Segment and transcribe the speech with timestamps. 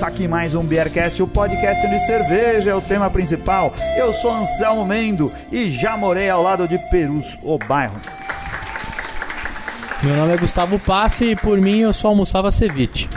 [0.00, 3.70] Começa aqui mais um Beercast, o podcast de cerveja é o tema principal.
[3.98, 8.00] Eu sou Anselmo Mendo e já morei ao lado de Perus, o bairro.
[10.02, 13.10] Meu nome é Gustavo Passe e por mim eu só almoçava ceviche.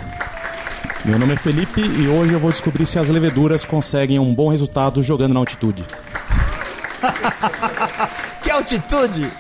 [1.06, 4.50] Meu nome é Felipe e hoje eu vou descobrir se as leveduras conseguem um bom
[4.50, 5.86] resultado jogando na altitude.
[8.44, 9.32] que altitude?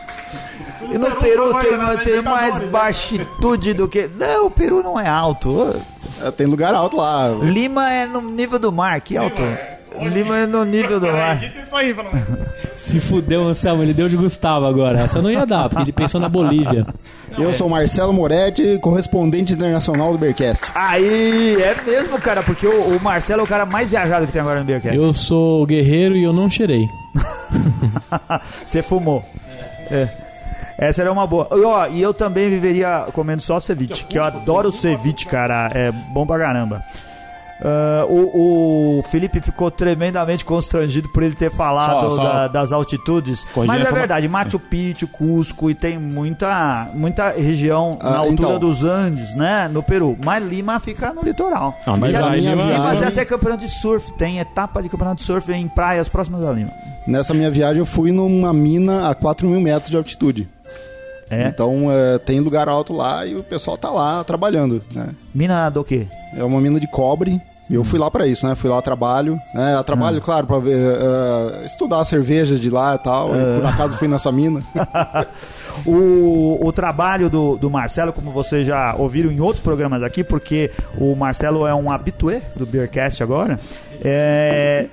[0.89, 4.07] E no Peru tem, tem mais baixitude do que.
[4.07, 5.75] Não, o Peru não é alto.
[6.23, 7.29] É, tem lugar alto lá.
[7.29, 9.41] Lima é no nível do mar, que alto?
[10.01, 11.37] Lima é no nível do mar.
[12.83, 14.99] Se fudeu, Anselmo, ele deu de Gustavo agora.
[14.99, 16.85] Essa não ia dar, porque ele pensou na Bolívia.
[17.37, 20.63] Eu sou Marcelo Moretti, correspondente internacional do Bearcast.
[20.75, 24.41] Aí, é mesmo, cara, porque o, o Marcelo é o cara mais viajado que tem
[24.41, 24.95] agora no Bearcast.
[24.95, 26.87] Eu sou guerreiro e eu não cheirei.
[28.65, 29.25] Você fumou.
[29.89, 30.07] É.
[30.77, 31.47] Essa era uma boa.
[31.51, 35.69] E, ó, e eu também viveria comendo só ceviche, que eu adoro ceviche, cara.
[35.73, 36.83] É bom pra caramba.
[37.63, 42.73] Uh, o, o, Felipe ficou tremendamente constrangido por ele ter falado só, só da, das
[42.73, 43.45] altitudes.
[43.55, 48.59] Mas é verdade, Machu Picchu, Cusco e tem muita, muita região ah, na altura então.
[48.59, 49.69] dos Andes, né?
[49.71, 50.17] No Peru.
[50.21, 51.77] Mas Lima fica no litoral.
[51.87, 52.99] Não, mas a, a minha Lima, viagem...
[52.99, 54.11] tem até campeonato de surf.
[54.17, 56.71] Tem etapa de campeonato de surf em praias próximas da Lima.
[57.07, 60.49] Nessa minha viagem eu fui numa mina a 4 mil metros de altitude.
[61.29, 61.47] É.
[61.47, 65.09] Então é, tem lugar alto lá e o pessoal tá lá trabalhando, né?
[65.33, 66.07] Mina do quê?
[66.35, 68.55] É uma mina de cobre e eu fui lá para isso, né?
[68.55, 69.75] Fui lá a trabalho, né?
[69.75, 70.21] A trabalho, ah.
[70.21, 73.29] claro, para ver, uh, estudar cervejas de lá e tal.
[73.29, 73.35] Uh.
[73.35, 74.61] E por acaso fui nessa mina.
[75.85, 80.71] o, o trabalho do, do Marcelo, como vocês já ouviram em outros programas aqui, porque
[80.97, 83.59] o Marcelo é um habitué do Beercast agora,
[84.03, 84.87] é,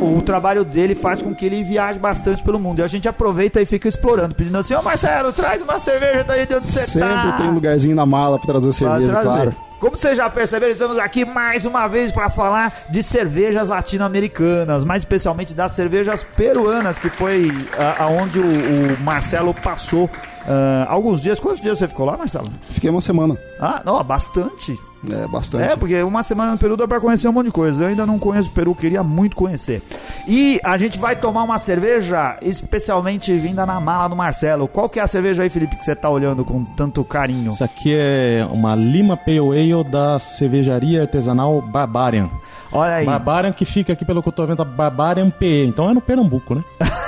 [0.00, 2.80] o trabalho dele faz com que ele viaje bastante pelo mundo.
[2.80, 6.46] E a gente aproveita e fica explorando, pedindo assim, ô Marcelo, traz uma cerveja daí
[6.46, 7.22] de onde você Sempre tá.
[7.22, 9.26] Sempre tem um lugarzinho na mala para trazer cerveja, trazer.
[9.26, 9.54] claro.
[9.78, 15.02] Como vocês já perceberam, estamos aqui mais uma vez para falar de cervejas latino-americanas, mais
[15.02, 17.52] especialmente das cervejas peruanas, que foi
[17.98, 20.08] aonde o, o Marcelo passou
[20.46, 21.40] Uh, alguns dias.
[21.40, 22.50] Quantos dias você ficou lá, Marcelo?
[22.70, 23.36] Fiquei uma semana.
[23.60, 24.78] Ah, não, bastante.
[25.10, 25.64] É, bastante.
[25.64, 27.84] É, porque uma semana no Peru dá pra conhecer um monte de coisa.
[27.84, 29.82] Eu ainda não conheço o Peru, queria muito conhecer.
[30.26, 34.68] E a gente vai tomar uma cerveja especialmente vinda na mala do Marcelo.
[34.68, 37.50] Qual que é a cerveja aí, Felipe, que você tá olhando com tanto carinho?
[37.50, 39.38] Isso aqui é uma Lima Pale
[39.72, 42.28] Ale da cervejaria artesanal Barbarian.
[42.72, 43.06] Olha aí.
[43.06, 45.66] Barbarian que fica aqui pelo que eu tô vendo, Barbarian PE.
[45.66, 46.64] Então é no Pernambuco, né?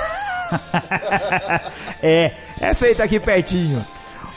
[2.01, 3.85] é, é feito aqui pertinho.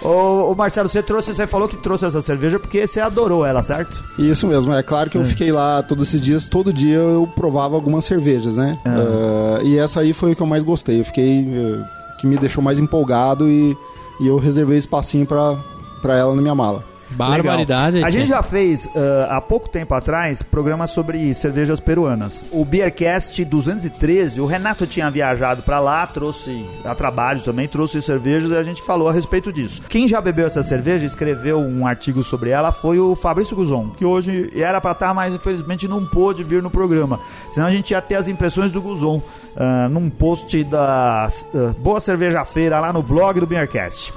[0.02, 4.02] Ô, Marcelo, você trouxe, você falou que trouxe essa cerveja porque você adorou ela, certo?
[4.18, 5.24] Isso mesmo, é claro que eu é.
[5.24, 8.76] fiquei lá todos esses dias, todo dia eu provava algumas cervejas, né?
[8.84, 11.00] Uh, e essa aí foi o que eu mais gostei.
[11.00, 11.42] Eu fiquei.
[11.42, 13.76] Uh, que me deixou mais empolgado e,
[14.20, 16.84] e eu reservei espacinho para ela na minha mala.
[17.12, 17.96] Barbaridade.
[17.96, 18.08] Legal.
[18.08, 18.90] A gente já fez, uh,
[19.30, 22.44] há pouco tempo atrás, programa sobre cervejas peruanas.
[22.50, 28.50] O Beercast 213, o Renato tinha viajado para lá, trouxe a trabalho também, trouxe cervejas
[28.50, 29.82] e a gente falou a respeito disso.
[29.88, 34.04] Quem já bebeu essa cerveja, escreveu um artigo sobre ela, foi o Fabrício Guzon, que
[34.04, 37.20] hoje era para estar, tá, mas infelizmente não pôde vir no programa.
[37.52, 39.22] Senão a gente ia ter as impressões do Guzon.
[39.52, 44.10] Uh, num post da uh, Boa Cerveja Feira lá no blog do Beercast.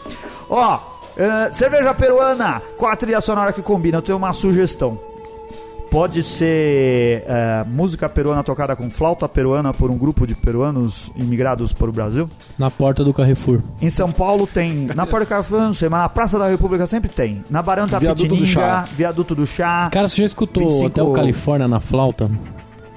[0.50, 0.80] Ó,
[1.16, 3.98] Uh, cerveja peruana, com a trilha sonora que combina.
[3.98, 5.00] Eu tenho uma sugestão.
[5.90, 11.72] Pode ser uh, música peruana tocada com flauta peruana por um grupo de peruanos imigrados
[11.72, 12.28] para o Brasil?
[12.58, 13.62] Na porta do Carrefour.
[13.82, 14.88] Em São Paulo tem.
[14.94, 17.44] Na porta do Carrefour, não sei, mas na Praça da República sempre tem.
[17.50, 18.86] Na Barão da Viaduto do Chá.
[18.92, 19.90] Viaduto do Chá.
[19.90, 20.88] Cara, você já escutou 25...
[20.88, 22.30] até o Califórnia na flauta?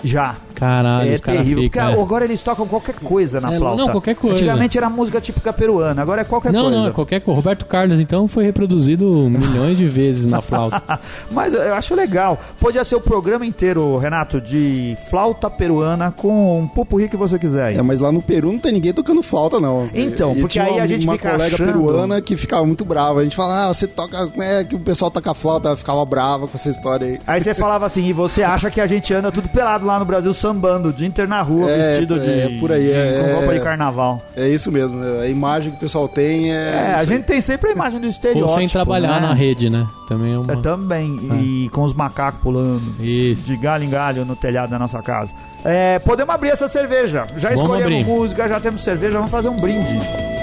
[0.02, 0.36] Já.
[0.54, 1.62] Caralho, é terrível.
[1.62, 2.00] Fica, é.
[2.00, 3.84] Agora eles tocam qualquer coisa na é, flauta.
[3.84, 4.36] Não, qualquer coisa.
[4.36, 6.76] Antigamente era música típica peruana, agora é qualquer não, coisa.
[6.76, 7.36] Não, não, é qualquer coisa.
[7.36, 10.82] Roberto Carlos, então, foi reproduzido milhões de vezes na flauta.
[11.30, 12.38] Mas eu acho legal.
[12.58, 17.76] Podia ser o programa inteiro, Renato, de flauta peruana com um pupurri que você quiser.
[17.76, 19.88] É, mas lá no Peru não tem ninguém tocando flauta, não.
[19.94, 21.66] Então, e, porque aí a gente uma fica colega achando...
[21.66, 23.20] peruana que ficava muito brava.
[23.20, 24.28] A gente fala, ah, você toca...
[24.38, 27.18] É que o pessoal toca flauta, ficava brava com essa história aí.
[27.26, 30.04] Aí você falava assim, e você acha que a gente anda tudo pelado lá no
[30.04, 33.34] Brasil sambando, de inter na rua, é, vestido de, é, por aí, de, é, com
[33.38, 34.22] roupa de carnaval.
[34.36, 35.22] É isso mesmo, né?
[35.22, 36.68] a imagem que o pessoal tem é.
[36.68, 38.50] É, a gente tem sempre a imagem do estereótipo.
[38.50, 39.28] Ou sem trabalhar né?
[39.28, 39.86] na rede, né?
[40.06, 40.52] Também é uma.
[40.52, 41.18] É, também.
[41.30, 41.36] Ah.
[41.36, 42.94] E com os macacos pulando.
[43.00, 43.46] Isso.
[43.46, 45.32] De galho em galho no telhado da nossa casa.
[45.64, 47.26] É, podemos abrir essa cerveja.
[47.36, 48.04] Já vamos escolhemos abrir.
[48.04, 50.37] música, já temos cerveja, vamos fazer um brinde.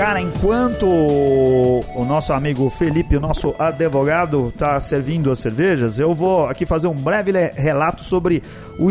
[0.00, 6.46] Cara, enquanto o nosso amigo Felipe, o nosso advogado, está servindo as cervejas, eu vou
[6.46, 8.42] aqui fazer um breve relato sobre
[8.78, 8.90] o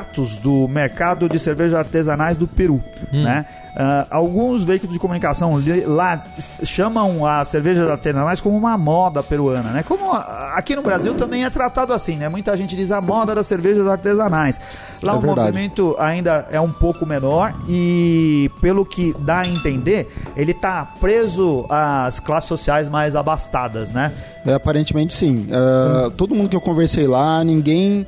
[0.00, 2.82] status do mercado de cervejas artesanais do Peru,
[3.12, 3.46] né?
[3.78, 6.24] Ah, alguns veículos de comunicação lá
[6.64, 9.82] chamam as cervejas artesanais como uma moda peruana, né?
[9.86, 12.26] Como a- aqui no Brasil também é tratado assim, né?
[12.26, 14.58] Muita gente diz a moda das cervejas artesanais.
[15.02, 15.40] Lá É o verdade.
[15.48, 21.66] movimento ainda é um pouco menor e, pelo que dá a entender, ele tá preso
[21.68, 24.10] às classes sociais mais abastadas, né?
[24.46, 25.48] É, aparentemente sim.
[25.50, 28.06] É, Todo mundo que eu conversei lá, ninguém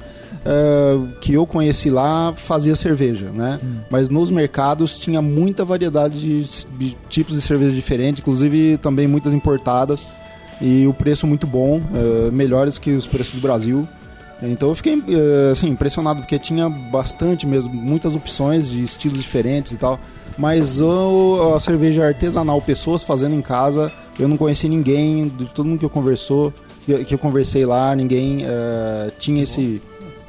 [0.50, 3.60] é, que eu conheci lá fazia cerveja, né?
[3.90, 9.34] Mas nos mercados tinha muita variedade de, de tipos de cerveja diferentes, inclusive também muitas
[9.34, 10.08] importadas
[10.60, 13.86] e o preço muito bom, é, melhores que os preços do Brasil.
[14.42, 19.72] Então eu fiquei é, assim, impressionado porque tinha bastante mesmo, muitas opções de estilos diferentes
[19.72, 20.00] e tal.
[20.38, 25.66] Mas o- a cerveja artesanal, pessoas fazendo em casa, eu não conheci ninguém, de todo
[25.66, 26.52] mundo que eu conversou,
[26.86, 28.38] que, eu conversei lá, ninguém
[29.18, 29.82] tinha esse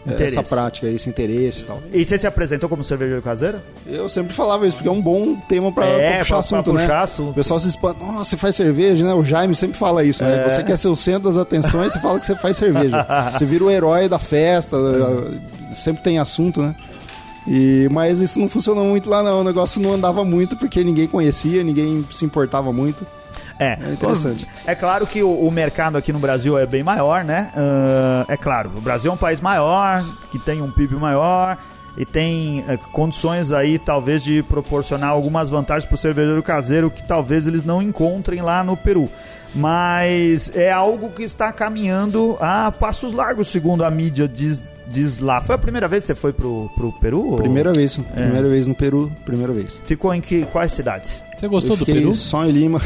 [0.06, 0.38] Interesse.
[0.40, 1.80] essa prática, esse interesse e tal.
[1.94, 3.60] E você se apresentou como cervejeiro caseiro?
[3.86, 6.63] Eu sempre falava isso, porque é um bom tema pra, É, pra puxar pra- assunto,
[6.63, 6.80] pra né?
[6.81, 7.34] puxar O assunto.
[7.36, 9.13] pessoal se espanta, nossa, você faz cerveja, né?
[9.13, 10.46] O Jaime sempre fala isso, né?
[10.46, 10.50] É.
[10.50, 13.06] Você quer ser o centro das atenções, você fala que você faz cerveja.
[13.38, 14.78] você vira o herói da festa,
[15.75, 16.75] sempre tem assunto, né?
[17.48, 21.07] E, mas isso não funcionou muito lá não, o negócio não andava muito porque ninguém
[21.07, 23.06] conhecia, ninguém se importava muito.
[23.60, 24.48] É, É interessante.
[24.66, 27.52] É claro que o, o mercado aqui no Brasil é bem maior, né?
[27.56, 31.58] Ah, é claro, o Brasil é um país maior, que tem um PIB maior
[31.98, 37.04] e tem eh, condições aí, talvez, de proporcionar algumas vantagens para o cervejeiro caseiro que
[37.06, 39.10] talvez eles não encontrem lá no Peru.
[39.54, 45.42] Mas é algo que está caminhando a passos largos, segundo a mídia diz, diz lá.
[45.42, 47.32] Foi a primeira vez que você foi pro, pro Peru?
[47.32, 48.22] ou- Primeira vez, É.
[48.22, 49.82] primeira vez no Peru, primeira vez.
[49.86, 51.24] Ficou em que, quais cidades?
[51.39, 52.13] Você gostou eu do Peru?
[52.13, 52.81] só em Lima.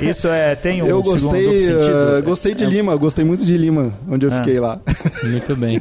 [0.00, 2.66] Isso é, tem um eu gostei, eh, gostei de É.
[2.68, 4.36] Lima, gostei muito de Lima, onde eu Ah.
[4.36, 4.78] fiquei lá.
[5.24, 5.80] Muito bem.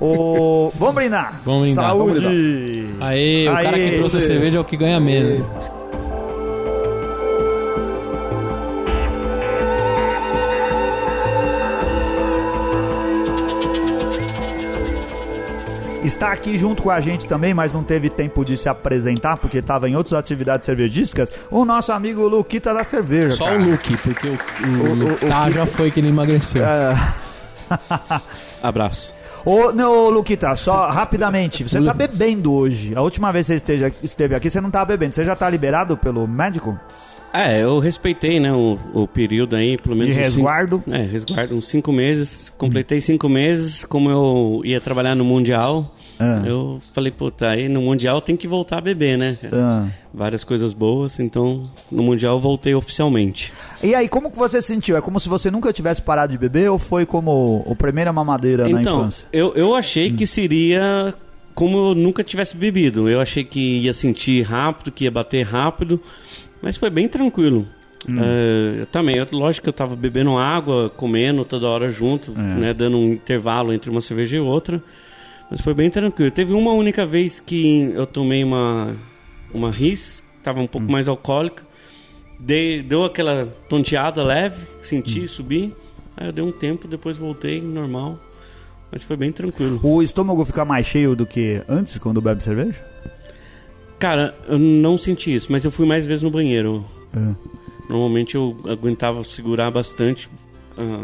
[0.00, 1.40] Ô, vamos brindar.
[1.44, 1.86] Vamos brindar.
[1.86, 2.86] Saúde.
[3.00, 5.44] Aê, o cara Aê, que trouxe a cerveja é o que ganha menos.
[16.02, 19.58] Está aqui junto com a gente também, mas não teve tempo de se apresentar porque
[19.58, 21.30] estava em outras atividades cervejísticas.
[21.50, 23.36] O nosso amigo Luquita da cerveja.
[23.36, 23.58] Só cara.
[23.60, 26.64] o look, porque o, o, O- o- o tá que- já foi que ele emagreceu.
[28.62, 29.14] Abraço.
[29.44, 31.62] Ô, não, Luquita, só rapidamente.
[31.68, 32.94] Você tá bebendo hoje.
[32.96, 35.14] A última vez que você esteja, esteve aqui, você não tá bebendo.
[35.14, 36.78] Você já tá liberado pelo médico?
[37.32, 40.84] É, eu respeitei, né, o, o período aí, pelo menos De uns cinco- resguardo?
[40.90, 42.52] é, resguardo, uns cinco meses.
[42.58, 46.42] Completei cinco meses, como eu ia trabalhar no Mundial, Ah.
[46.44, 49.38] eu falei, puta, aí no Mundial tem que voltar a beber, né?
[49.52, 49.86] Ah.
[50.12, 53.50] Várias coisas boas, então no Mundial eu voltei oficialmente.
[53.82, 54.96] E aí, como que você se sentiu?
[54.96, 58.68] É como se você nunca tivesse parado de beber ou foi como o primeira mamadeira
[58.68, 59.26] na Então, infância?
[59.32, 61.14] eu, eu achei que seria
[61.54, 63.08] como eu nunca tivesse bebido.
[63.08, 66.00] Eu achei que ia sentir rápido, que ia bater rápido,
[66.62, 67.66] mas foi bem tranquilo.
[68.08, 72.74] É, eu também, eu- lógico que eu tava bebendo água, comendo toda hora junto, né,
[72.74, 74.82] dando um intervalo entre uma cerveja e outra,
[75.50, 76.30] mas foi bem tranquilo.
[76.30, 78.94] Teve uma única vez que eu tomei uma
[79.54, 81.62] uma RIS, tava um pouco mais alcoólica,
[82.40, 85.72] dei, deu aquela tonteada leve, senti, subi,
[86.16, 88.18] aí eu dei um tempo, depois voltei normal.
[88.90, 89.78] Mas foi bem tranquilo.
[89.82, 92.74] O estômago fica mais cheio do que antes quando bebe cerveja?
[94.02, 96.84] Cara, eu não senti isso, mas eu fui mais vezes no banheiro.
[97.16, 97.34] Ah.
[97.88, 100.28] Normalmente eu aguentava segurar bastante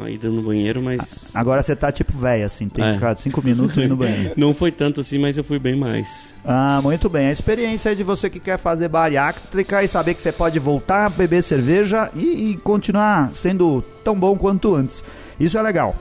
[0.05, 2.95] a ida no banheiro, mas Agora você tá tipo velho, assim, tem que É.
[2.95, 4.33] ficar cinco minutos e ir no banheiro.
[4.37, 6.29] não foi tanto assim, mas eu fui bem mais.
[6.45, 7.29] Ah, muito bem.
[7.29, 11.09] A experiência aí de você que quer fazer bariátrica e saber que você pode voltar
[11.11, 15.05] beber cerveja e, e continuar sendo tão bom quanto antes.
[15.39, 15.95] Isso é legal.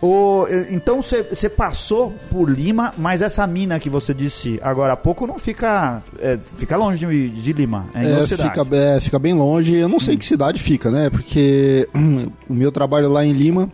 [0.00, 5.26] O, então você passou por Lima, mas essa mina que você disse agora há pouco
[5.26, 6.02] não fica.
[6.20, 7.86] é, fica longe de, de Lima.
[7.94, 9.74] É É, fica, é, fica bem longe.
[9.74, 11.10] Eu não sei que cidade fica, né?
[11.10, 11.88] Porque
[12.48, 13.68] o meu trabalho lá em Lima,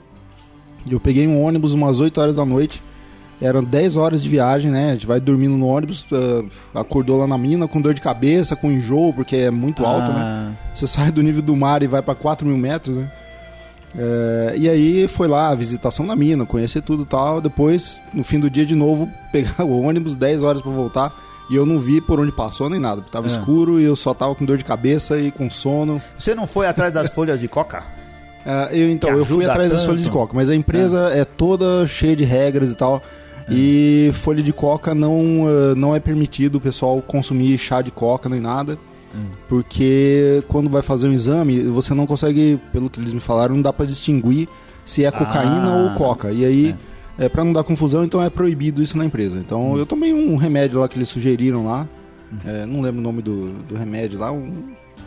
[0.90, 2.82] eu peguei um ônibus umas 8 horas da noite.
[3.42, 4.90] Eram 10 horas de viagem, né?
[4.90, 8.56] A gente vai dormindo no ônibus, ah, acordou lá na mina com dor de cabeça,
[8.56, 10.20] com enjoo, porque é muito alto, né?
[10.24, 13.10] Ah, Você sai do nível do mar e vai pra 4 mil metros, né?
[13.96, 17.40] É, e aí foi lá a visitação na mina, conhecer tudo e tal.
[17.40, 21.14] Depois, no fim do dia, de novo, pegar o ônibus, 10 horas pra voltar.
[21.50, 22.96] E eu não vi por onde passou nem nada.
[23.02, 23.30] porque Tava É.
[23.30, 26.00] escuro e eu só tava com dor de cabeça e com sono.
[26.18, 27.82] Você não foi atrás das folhas de coca?
[28.46, 29.90] Ah, eu, então, eu fui atrás das tanto.
[29.90, 33.02] folhas de coca, mas a empresa é, toda cheia de regras e tal.
[33.48, 38.28] E folha de coca não, ah, não é permitido o pessoal consumir chá de coca
[38.28, 38.78] nem nada.
[39.48, 43.62] Porque quando vai fazer um exame, você não consegue, pelo que eles me falaram, não
[43.62, 44.48] dá pra distinguir
[44.84, 45.82] se é cocaína Ah.
[45.84, 46.30] ou coca.
[46.32, 46.74] E aí
[47.18, 49.36] é, para não dar confusão, então é proibido isso na empresa.
[49.38, 51.86] Então eu tomei um remédio lá que eles sugeriram lá,
[52.44, 54.52] é, não lembro o nome do, do remédio lá, um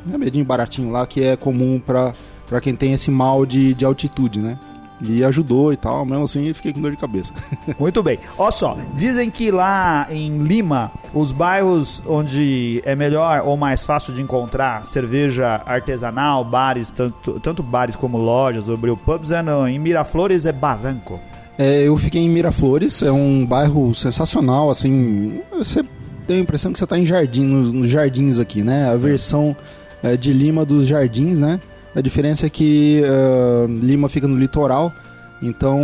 [0.09, 2.13] remedinho baratinho lá que é comum para
[2.61, 4.57] quem tem esse mal de, de altitude, né?
[5.01, 7.31] E ajudou e tal, mesmo assim fiquei com dor de cabeça.
[7.79, 8.17] Muito bem.
[8.37, 14.13] Olha só, dizem que lá em Lima, os bairros onde é melhor ou mais fácil
[14.13, 19.77] de encontrar cerveja artesanal, bares, tanto, tanto bares como lojas ou brewpubs, é no, em
[19.77, 21.19] Miraflores é Barranco.
[21.57, 25.83] É, eu fiquei em Miraflores, é um bairro sensacional, assim, você
[26.27, 28.91] tem a impressão que você está em jardim, nos, nos, jardins aqui, né?
[28.91, 29.55] A versão
[30.03, 31.59] é, de Lima dos jardins, né?
[31.97, 34.93] A diferença é que uh, Lima fica no litoral,
[35.41, 35.79] então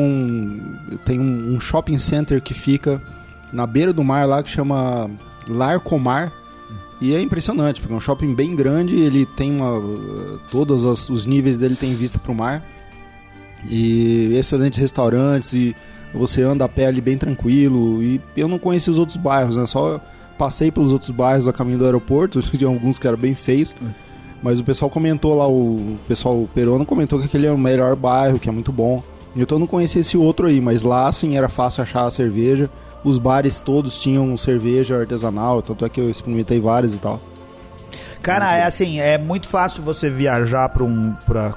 [1.03, 3.01] tem um, um, shopping center que fica
[3.51, 5.09] na beira do mar lá que chama
[5.49, 6.31] Larcomar.
[7.01, 9.81] E é impressionante, porque é um shopping bem grande, ele tem uma.
[10.51, 12.63] Todos as, os níveis dele tem vista para o mar.
[13.67, 15.75] E excelentes restaurantes, e
[16.13, 18.03] você anda a pé ali bem tranquilo.
[18.03, 19.65] E eu não conheci os outros bairros, né?
[19.65, 19.99] Só
[20.37, 23.73] passei pelos outros bairros a caminho do aeroporto, tinha alguns que eram bem feios.
[24.43, 28.37] Mas o pessoal comentou lá, o pessoal peruano comentou que aquele é o melhor bairro,
[28.37, 29.01] que é muito bom.
[29.33, 32.69] Então eu não conhecia esse outro aí, mas lá sim era fácil achar a cerveja.
[33.05, 37.21] Os bares todos tinham cerveja artesanal, tanto é que eu experimentei vários e tal.
[38.21, 41.13] Cara, é assim, é muito fácil você viajar para um.
[41.25, 41.53] Pra...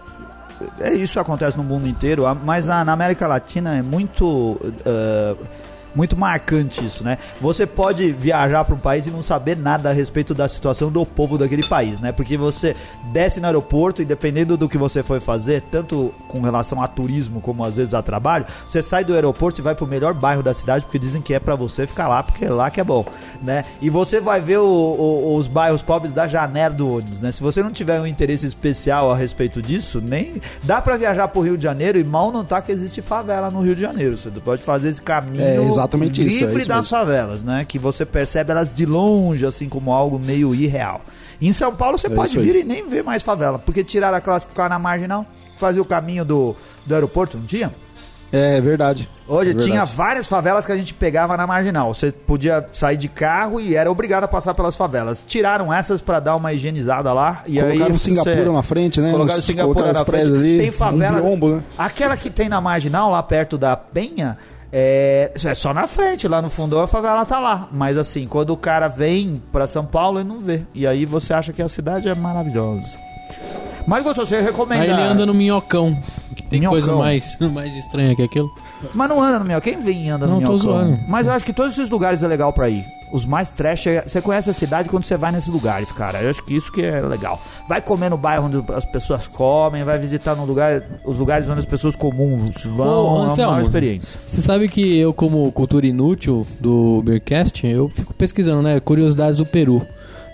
[0.80, 4.24] É, isso acontece no mundo inteiro, mas na, na América Latina é muito.
[4.24, 5.65] Uh
[5.96, 7.16] muito marcante isso, né?
[7.40, 11.04] Você pode viajar para um país e não saber nada a respeito da situação do
[11.06, 12.12] povo daquele país, né?
[12.12, 12.76] Porque você
[13.12, 17.40] desce no aeroporto e dependendo do que você foi fazer, tanto com relação a turismo
[17.40, 20.52] como às vezes a trabalho, você sai do aeroporto e vai pro melhor bairro da
[20.52, 23.04] cidade porque dizem que é para você ficar lá, porque é lá que é bom,
[23.42, 23.64] né?
[23.80, 27.32] E você vai ver o, o, os bairros pobres da janela do ônibus, né?
[27.32, 31.40] Se você não tiver um interesse especial a respeito disso, nem dá para viajar pro
[31.40, 34.18] Rio de Janeiro e mal não tá que existe favela no Rio de Janeiro.
[34.18, 35.42] Você pode fazer esse caminho.
[35.42, 36.44] É, exatamente livre isso.
[36.44, 36.90] É isso das mesmo.
[36.90, 37.64] favelas, né?
[37.66, 41.00] Que você percebe elas de longe, assim, como algo meio irreal.
[41.40, 44.44] Em São Paulo você é pode vir e nem ver mais favela, porque tiraram aquelas
[44.44, 45.26] que ficavam na marginal,
[45.58, 47.72] fazer o caminho do, do aeroporto, não tinha?
[48.32, 49.08] É, é verdade.
[49.28, 49.70] Hoje é verdade.
[49.70, 51.94] tinha várias favelas que a gente pegava na marginal.
[51.94, 55.24] Você podia sair de carro e era obrigado a passar pelas favelas.
[55.24, 59.12] Tiraram essas para dar uma higienizada lá e colocaram aí Singapura na frente, né?
[59.12, 60.28] Colocaram Nos, Singapura na frente.
[60.28, 61.18] Ali, tem favela.
[61.18, 61.62] Um biombo, né?
[61.78, 64.36] Aquela que tem na marginal lá perto da Penha,
[64.72, 67.68] é, é só na frente, lá no fundo a favela tá lá.
[67.72, 70.62] Mas assim, quando o cara vem para São Paulo, ele não vê.
[70.74, 72.98] E aí você acha que a cidade é maravilhosa.
[73.86, 74.82] Mas gostou, você recomenda.
[74.82, 75.96] Aí ele anda no minhocão.
[76.34, 76.80] Que tem Minhocão.
[76.80, 78.50] coisa mais, mais estranha que aquilo.
[78.92, 79.72] Mas não anda no minhocão.
[79.72, 80.58] Quem vem e anda no Não, tô minhocão?
[80.58, 80.98] zoando.
[81.08, 82.84] Mas eu acho que todos esses lugares é legal pra ir.
[83.12, 86.20] Os mais trash, é- você conhece a cidade quando você vai nesses lugares, cara.
[86.22, 87.40] Eu acho que isso que é legal.
[87.68, 91.60] Vai comer no bairro onde as pessoas comem, vai visitar no lugar, os lugares onde
[91.60, 92.86] as pessoas comuns vão.
[92.86, 94.18] Ô, é uma Anselmo, maior experiência.
[94.26, 98.80] Você sabe que eu, como cultura inútil do Beercast, eu fico pesquisando, né?
[98.80, 99.86] Curiosidades do Peru.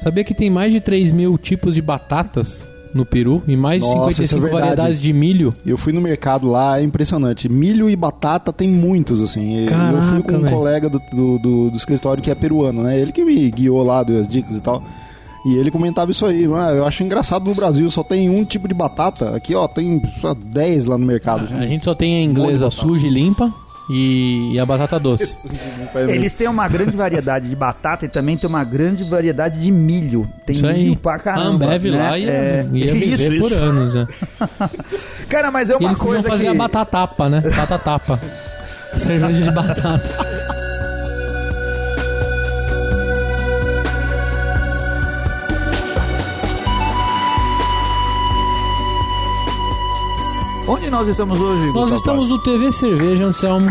[0.03, 2.65] Sabia que tem mais de 3 mil tipos de batatas
[2.95, 4.63] no Peru e mais de Nossa, isso é 55 verdade.
[4.77, 5.53] variedades de milho?
[5.65, 7.49] Eu fui no mercado lá, é impressionante.
[7.49, 9.57] Milho e batata tem muitos, assim.
[9.57, 10.57] E eu fui Caraca, com um velho.
[10.57, 12.99] colega do, do, do- do escritório que é peruano, né?
[12.99, 14.83] Ele que me guiou lá, deu as dicas e tal.
[15.45, 16.45] E ele comentava isso aí.
[16.55, 19.35] Ah, eu acho engraçado no Brasil, só tem um tipo de batata.
[19.35, 21.53] Aqui, ó, tem só 10 lá no mercado.
[21.53, 23.53] A gente só tem a inglesa suja e limpa
[23.91, 25.35] e, e a batata doce.
[26.09, 30.29] Eles têm uma grande variedade de batata e também tem uma grande variedade de milho.
[30.47, 30.85] Tem Isso aí.
[30.85, 31.67] milho pra A caramba.
[31.67, 31.99] Ambev né?
[32.11, 33.61] lá ia, É, ia viver isso, por isso.
[33.61, 34.07] anos, né?
[35.29, 36.49] Cara, mas é E uma eles coisa fazer que...
[36.51, 37.41] a batatapa, né?
[37.57, 38.21] Batatapa.
[38.97, 40.62] Cerveja de batata.
[50.67, 53.69] Onde nós estamos hoje, Nós Gustavo estamos no TV Cerveja, Anselmo,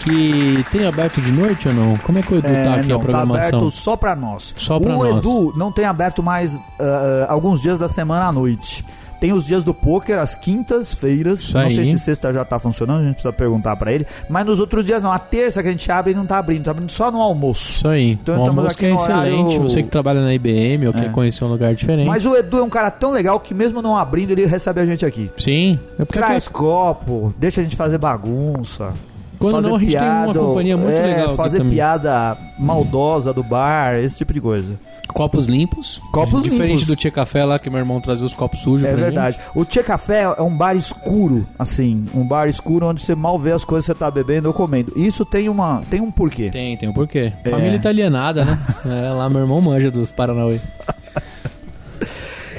[0.00, 1.96] que tem aberto de noite ou não?
[1.98, 3.50] Como é que o Edu É, tá aqui não, a programação?
[3.50, 4.54] Tá aberto só pra nós.
[4.58, 5.18] Só pra o nós.
[5.18, 8.84] Edu não tem aberto mais ah, alguns dias da semana à noite.
[9.20, 11.52] Tem os dias do poker, as quintas-feiras.
[11.52, 14.06] Não sei se sexta já tá funcionando, a gente precisa perguntar pra ele.
[14.28, 15.12] Mas nos outros dias não.
[15.12, 17.72] A terça que a gente abre não tá abrindo, tá abrindo só no almoço.
[17.72, 18.10] Isso aí.
[18.12, 19.42] Então o estamos almoço aqui que é excelente.
[19.44, 21.00] horário- Você que trabalha na IBM ou É.
[21.02, 22.06] quer conhecer um lugar diferente.
[22.06, 24.86] Mas o Edu é um cara tão legal que mesmo não abrindo, ele recebe a
[24.86, 25.30] gente aqui.
[25.38, 25.78] Sim.
[25.98, 28.92] É porque Traz copo, deixa a gente fazer bagunça.
[29.38, 31.74] Quando fazer não, a gente tem uma companhia muito é, legal aqui Fazer também.
[31.74, 34.78] piada maldosa do bar, esse tipo de coisa.
[35.08, 36.00] copos limpos.
[36.12, 36.86] Copos Diferente limpos.
[36.86, 39.38] do Tia Café lá, que meu irmão trazia os copos sujos É pra verdade.
[39.54, 43.52] O Tchê Café é um bar escuro, assim, um bar escuro onde você mal vê
[43.52, 44.92] as coisas que você tá bebendo ou comendo.
[44.96, 46.44] Isso tem uma, tem um porquê.
[46.44, 46.52] gente.
[46.52, 47.32] Tem, tem um porquê.
[47.44, 47.50] É.
[47.50, 48.58] Família italianada, né?
[48.86, 50.60] é, lá meu irmão manja dos Paranauê.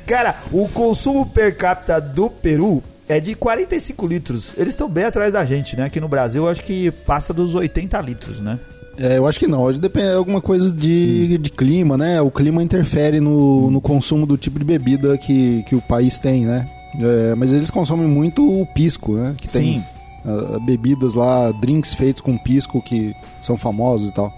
[0.05, 4.53] Cara, o consumo per capita do Peru é de 45 litros.
[4.57, 5.85] Eles estão bem atrás da gente, né?
[5.85, 8.59] Aqui no Brasil, eu acho que passa dos 80 litros, né?
[8.97, 9.71] É, eu acho que não.
[9.73, 12.21] Depende de alguma coisa de, de clima, né?
[12.21, 16.45] O clima interfere no, no consumo do tipo de bebida que, que o país tem,
[16.45, 16.65] né?
[16.97, 19.35] É, mas eles consomem muito o pisco, né?
[19.37, 19.83] Que tem Sim.
[20.25, 24.33] ah, bebidas lá, drinks feitos com pisco que são famosos e tal.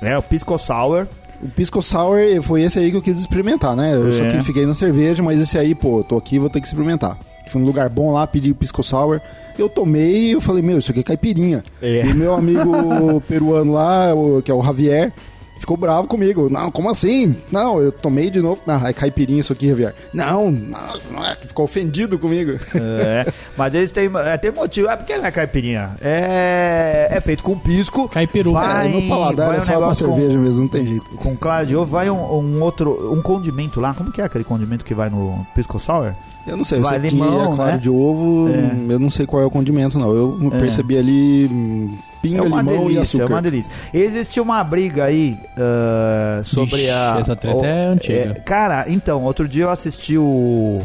[0.00, 1.06] É, o Pisco Sour.
[1.40, 3.94] O Pisco Sour foi esse aí que eu quis experimentar, né?
[3.94, 4.32] Eu só É.
[4.32, 7.16] que fiquei na cerveja, mas esse aí, pô, tô aqui, vou ter que experimentar.
[7.52, 9.20] Fui num lugar bom lá, pedi o Pisco Sour.
[9.58, 11.62] Eu tomei e eu falei, meu, isso aqui é caipirinha.
[11.82, 12.06] É.
[12.06, 14.06] E meu amigo peruano lá,
[14.42, 15.12] que é o Javier,
[15.60, 16.48] ficou bravo comigo.
[16.48, 17.36] Não, como assim?
[17.52, 18.62] Não, eu tomei de novo.
[18.66, 19.94] Não, é caipirinha isso aqui, Javier.
[20.14, 20.78] Não, não,
[21.10, 21.34] não é.
[21.36, 22.52] Ficou ofendido comigo.
[22.74, 24.88] É, mas eles têm, é, tem motivo.
[24.88, 25.90] É porque não é caipirinha.
[26.00, 28.08] É, é feito com pisco.
[28.08, 28.52] Caipiru.
[28.52, 30.86] Vai, É, meu paladar vai é um só uma negócio com- cerveja mesmo, não tem
[30.86, 31.04] jeito.
[31.10, 33.92] Com clara de ovo, vai um, um outro, um condimento lá.
[33.92, 36.14] Como que é aquele condimento que vai no Pisco Sour?
[36.46, 37.78] Eu não sei, eu sei que limão, é claro né?
[37.78, 38.92] de ovo, É.
[38.92, 40.12] eu não sei qual é o condimento, não.
[40.12, 40.58] Eu É.
[40.58, 43.24] percebi ali hum, pinga, É uma limão e delícia, açúcar.
[43.24, 43.72] é uma delícia.
[43.94, 47.16] Existe uma briga aí ah, sobre Ixi, a.
[47.20, 48.34] essa treta o- é antiga.
[48.44, 50.80] cara, então, outro dia eu assisti o.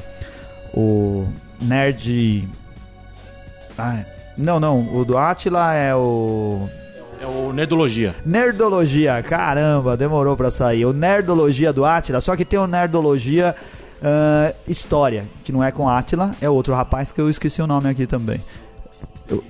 [0.74, 1.26] O
[1.60, 2.48] Nerd.
[3.78, 4.00] Ah,
[4.38, 4.96] não, não.
[4.96, 6.68] O do Atila é o.
[7.20, 8.14] É o Nerdologia.
[8.24, 10.86] Nerdologia, caramba, demorou pra sair.
[10.86, 13.56] O Nerdologia do Atila, só que tem o Nerdologia
[14.04, 17.90] ah, História, que não é com Atila, é outro rapaz que eu esqueci o nome
[17.90, 18.42] aqui também.
[19.30, 19.44] Eu-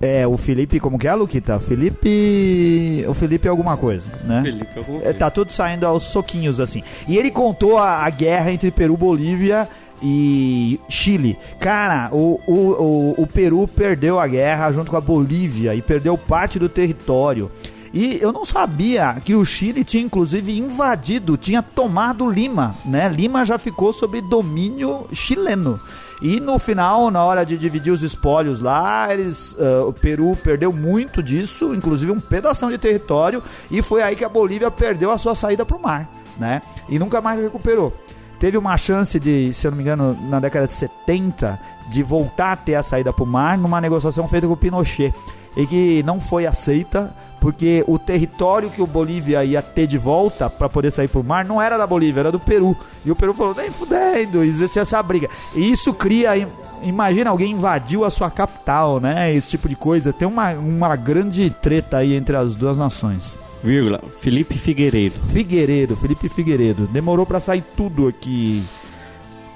[0.00, 1.58] é, o Felipe, como que é, Luquita?
[1.58, 3.04] Felipe.
[3.08, 4.40] O Felipe é alguma coisa, né?
[4.42, 5.18] Felipe, alguma É, coisa.
[5.18, 6.82] tá tudo saindo aos soquinhos assim.
[7.06, 9.68] E ele contou a, a guerra entre Peru, Bolívia
[10.02, 11.36] e Chile.
[11.58, 16.16] Cara, o, o, o, o Peru perdeu a guerra junto com a Bolívia e perdeu
[16.16, 17.50] parte do território.
[17.92, 23.08] E eu não sabia que o Chile tinha inclusive invadido, tinha tomado Lima, né?
[23.08, 25.80] Lima já ficou sob domínio chileno.
[26.22, 30.70] E no final, na hora de dividir os espólios lá, eles, ah, o Peru perdeu
[30.70, 35.18] muito disso, inclusive um pedação de território, e foi aí que a Bolívia perdeu a
[35.18, 36.60] sua saída para o mar, né?
[36.88, 37.92] E nunca mais recuperou.
[38.38, 41.58] Teve uma chance de, se eu não me engano, na década de 70,
[41.90, 45.14] de voltar a ter a saída para o mar numa negociação feita com o Pinochet,
[45.56, 50.50] e que não foi aceita porque o território que o Bolívia ia ter de volta
[50.50, 52.76] para poder sair pro mar não era da Bolívia, era do Peru.
[53.04, 55.26] E o Peru falou, nem fudendo, existe essa briga.
[55.54, 56.36] E isso cria.
[56.36, 56.46] im-
[56.82, 59.34] Imagina alguém invadiu a sua capital, né?
[59.34, 60.12] Esse tipo de coisa.
[60.12, 63.34] Tem uma, uma grande treta aí entre as duas nações.
[63.64, 65.18] Vírgula, Felipe Figueiredo.
[65.28, 66.86] Figueiredo, Felipe Figueiredo.
[66.86, 68.62] Demorou para sair tudo aqui.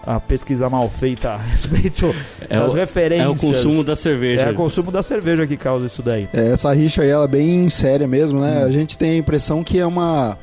[0.07, 2.15] A pesquisa mal feita a respeito
[2.49, 3.27] É das o- referências.
[3.27, 4.43] É o consumo da cerveja.
[4.43, 6.29] É o consumo da cerveja que causa isso daí.
[6.33, 8.61] É, essa rixa aí, ela é bem séria mesmo, né?
[8.63, 8.67] Hum.
[8.67, 10.37] A gente tem a impressão que é uma,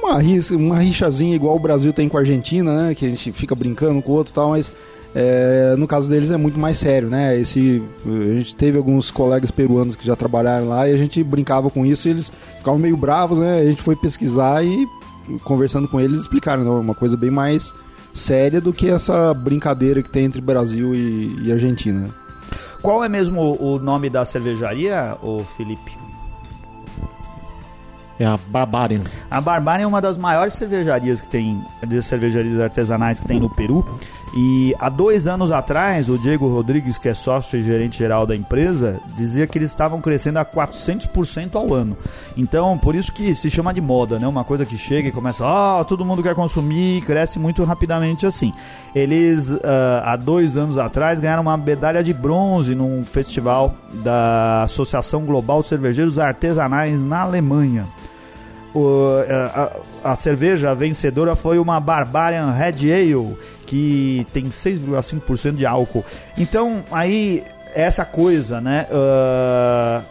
[0.00, 2.94] uma, ris- uma rixazinha igual o Brasil tem com a Argentina, né?
[2.94, 4.70] Que a gente fica brincando com o outro e tal, mas
[5.12, 7.36] é, no caso deles é muito mais sério, né?
[7.36, 11.68] Esse, a gente teve alguns colegas peruanos que já trabalharam lá e a gente brincava
[11.68, 13.58] com isso e eles ficavam meio bravos, né?
[13.60, 14.86] A gente foi pesquisar e
[15.42, 17.72] conversando com eles explicaram, não, é uma coisa bem mais
[18.12, 22.08] séria do que essa brincadeira que tem entre Brasil e, e Argentina.
[22.82, 26.00] Qual é mesmo o o nome da cervejaria, ô Felipe?
[28.18, 29.00] É a Barbarian.
[29.30, 33.48] A Barbária é uma das maiores cervejarias que tem, de cervejarias artesanais que tem no
[33.48, 33.98] Peru.
[34.32, 38.36] E há dois anos atrás, o Diego Rodrigues, que é sócio e gerente geral da
[38.36, 41.96] empresa, dizia que eles estavam crescendo a 400% ao ano.
[42.36, 44.28] Então, por isso que se chama de moda, né?
[44.28, 48.52] Uma coisa que chega e começa, ó, todo mundo quer consumir, cresce muito rapidamente assim.
[48.94, 55.24] Eles, ah, há dois anos atrás, ganharam uma medalha de bronze num festival da Associação
[55.24, 57.86] Global de Cervejeiros Artesanais na Alemanha.
[58.74, 59.62] O- a,
[60.04, 66.04] a- a cerveja vencedora foi uma Barbarian Red Ale, que tem 6,5% de álcool.
[66.38, 68.86] Então, aí, essa coisa, né?
[68.92, 70.02] ah,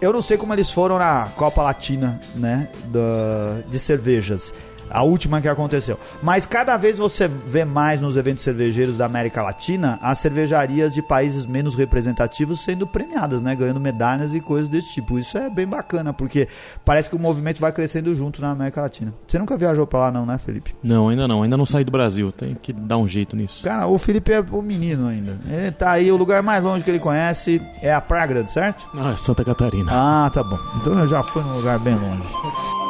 [0.00, 2.68] eu não sei como eles foram na Copa Latina, né?
[2.86, 4.52] Da, de cervejas.
[4.90, 5.98] A última que aconteceu.
[6.22, 11.02] Mas cada vez você vê mais nos eventos cervejeiros da América Latina as cervejarias de
[11.02, 13.54] países menos representativos sendo premiadas, né?
[13.54, 15.18] Ganhando medalhas e coisas desse tipo.
[15.18, 16.48] Isso é bem bacana, porque
[16.84, 19.12] parece que o movimento vai crescendo junto na América Latina.
[19.26, 20.74] Você nunca viajou pra lá, não, né, Felipe?
[20.82, 21.42] Não, ainda não.
[21.42, 22.32] Ainda não saí do Brasil.
[22.32, 23.62] Tem que dar um jeito nisso.
[23.62, 25.38] Cara, o Felipe é um menino ainda.
[25.48, 28.88] Ele tá aí, o lugar mais longe que ele conhece é a Grande, certo?
[28.94, 29.90] Ah, é Santa Catarina.
[29.92, 30.58] Ah, tá bom.
[30.80, 32.85] Então eu já fui num lugar bem longe.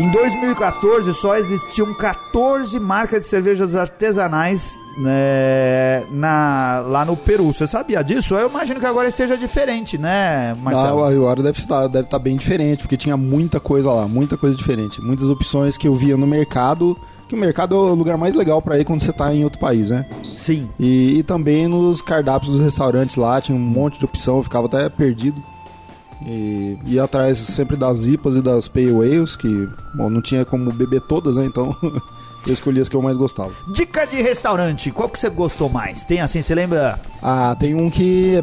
[0.00, 7.52] Em 2014 só existiam 14 marcas de cervejas artesanais né, na, lá no Peru.
[7.52, 8.34] Você sabia disso?
[8.34, 11.04] Eu imagino que agora esteja diferente, né, Marcelo?
[11.04, 14.56] Ah, agora deve estar, deve estar bem diferente, porque tinha muita coisa lá, muita coisa
[14.56, 15.02] diferente.
[15.02, 16.96] Muitas opções que eu via no mercado,
[17.28, 19.60] que o mercado é o lugar mais legal para ir quando você tá em outro
[19.60, 20.06] país, né?
[20.34, 20.66] Sim.
[20.80, 24.66] E, e também nos cardápios dos restaurantes lá, tinha um monte de opção, eu ficava
[24.66, 25.42] até perdido.
[26.26, 30.70] E ia atrás sempre das IPAs e das Pale Ales, que bom, não tinha como
[30.72, 31.44] beber todas, né?
[31.46, 31.74] Então
[32.46, 33.52] eu escolhi as que eu mais gostava.
[33.74, 36.04] Dica de restaurante, qual que você gostou mais?
[36.04, 36.98] Tem assim, você lembra?
[37.22, 38.34] Ah, tem um que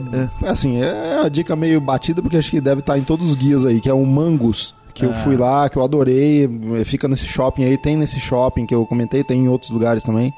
[0.44, 3.36] é, assim, é uma dica meio batida, porque acho que deve estar em todos os
[3.36, 4.76] guias aí, que é o Mangus.
[4.94, 6.50] Que eu fui lá, que eu adorei.
[6.84, 10.34] Fica nesse shopping aí, tem nesse shopping que eu comentei, tem em outros lugares também.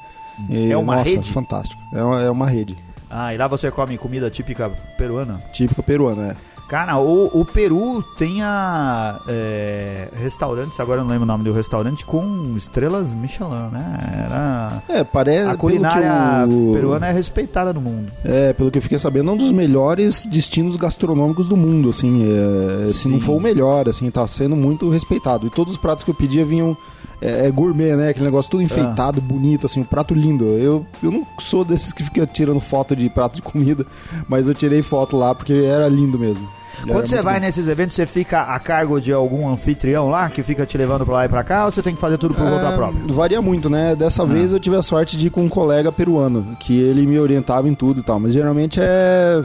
[0.50, 1.32] E, É uma nossa, rede?
[1.32, 1.80] fantástico.
[1.94, 2.76] É uma, é uma rede.
[3.08, 5.42] Ah, e lá você come comida típica peruana?
[5.54, 6.36] Típica peruana, é.
[6.70, 11.52] Cara, o, o Peru tem a, é, restaurantes, agora eu não lembro o nome do
[11.52, 14.24] restaurante, com estrelas Michelin, né?
[14.26, 14.82] Era...
[14.88, 15.50] É, parece.
[15.50, 18.12] A culinária eu- peruana é respeitada no mundo.
[18.24, 22.24] É, pelo que eu fiquei sabendo, é um dos melhores destinos gastronômicos do mundo, assim.
[22.88, 25.48] é, se não for o melhor, assim, tá sendo muito respeitado.
[25.48, 26.76] E todos os pratos que eu pedia vinham.
[27.20, 28.08] É, é gourmet, né?
[28.10, 30.44] Aquele negócio tudo enfeitado, bonito, assim, um prato lindo.
[30.46, 33.84] Eu, eu não sou desses que fica tirando foto de prato de comida,
[34.28, 36.48] mas eu tirei foto lá porque era lindo mesmo.
[36.82, 37.46] Era Quando você vai lindo.
[37.46, 41.14] nesses eventos, você fica a cargo de algum anfitrião lá que fica te levando pra
[41.14, 43.02] lá e pra cá ou você tem que fazer tudo por conta É, própria?
[43.12, 43.94] Varia muito, né?
[43.94, 47.18] Dessa vez eu tive a sorte de ir com um colega peruano, que ele me
[47.18, 48.18] orientava em tudo e tal.
[48.18, 49.42] Mas geralmente é.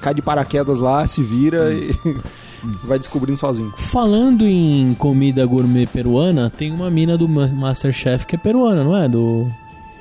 [0.00, 1.92] cai de paraquedas lá, se vira e
[2.84, 3.72] vai descobrindo sozinho.
[3.76, 8.96] Falando em comida gourmet peruana, tem uma mina do Ma- Masterchef que é peruana, não
[8.96, 9.08] é?
[9.08, 9.46] Do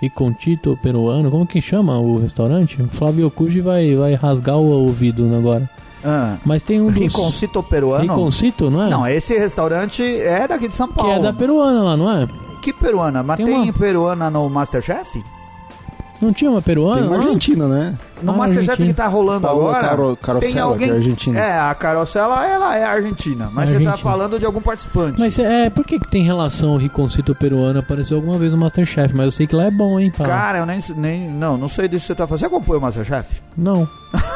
[0.01, 1.32] Ricontito peruano.
[1.32, 2.82] Como que chama o restaurante?
[2.82, 5.69] O Flávio Cuji vai, vai rasgar o ouvido agora.
[6.04, 6.36] Ah.
[6.45, 7.01] Mas tem um dos...
[7.01, 8.04] Riconcito peruano?
[8.04, 8.89] Riconcito, não é?
[8.89, 11.12] Não, esse restaurante é daqui de São Que Paulo.
[11.13, 12.28] é da peruana lá, não é?
[12.62, 13.23] Que peruana?
[13.23, 15.23] Mas tem, Tem uma- peruana no Masterchef?
[16.21, 17.17] Não tinha uma peruana Tem uma?
[17.17, 17.95] Argentina, né?
[18.25, 18.88] No Ah, Masterchef Argentina.
[18.89, 19.88] que tá rolando Paola agora.
[19.88, 20.88] Caro- Carosella, tem alguém...
[20.88, 21.39] que é argentina.
[21.39, 23.49] É, a Carosella, ela é argentina.
[23.53, 25.19] Mas você tá falando de algum participante.
[25.19, 27.79] Mas é, por que, que tem relação o Riconcito peruano?
[27.79, 30.25] Apareceu alguma vez no Masterchef, mas eu sei que lá é bom, hein, pá.
[30.25, 31.29] Cara, eu nem, nem.
[31.29, 32.39] Não, não sei disso que você tá falando.
[32.39, 33.41] Você acompanha o Masterchef?
[33.57, 33.88] Não.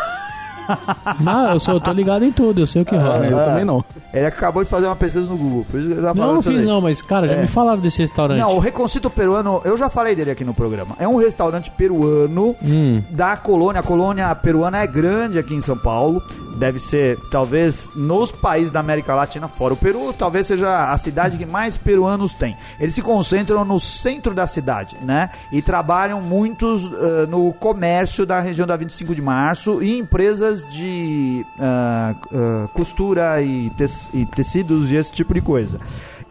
[1.19, 3.25] não, eu, sou, eu tô ligado em tudo, eu sei o que Ah, rola.
[3.25, 3.83] eu também não.
[4.13, 5.65] Ele acabou de fazer uma pesquisa no Google.
[5.69, 7.41] Por isso que ele tá falando Não, não fiz não, mas cara, já É.
[7.41, 8.39] me falaram desse restaurante.
[8.39, 10.95] Não, o Reconcito Peruano, eu já falei dele aqui no programa.
[10.99, 13.79] É um restaurante peruano Hum, da colônia.
[13.81, 16.21] A colônia peruana é grande aqui em São Paulo.
[16.59, 21.37] Deve ser, talvez, nos países da América Latina, fora o Peru, talvez seja a cidade
[21.37, 22.57] que mais peruanos tem.
[22.77, 25.29] Eles se concentram no centro da cidade, né?
[25.53, 31.45] E trabalham muitos ah, no comércio da região da 25 de março e empresas de
[31.57, 35.79] ah, ah, costura e, tec- e tecidos e esse tipo de coisa.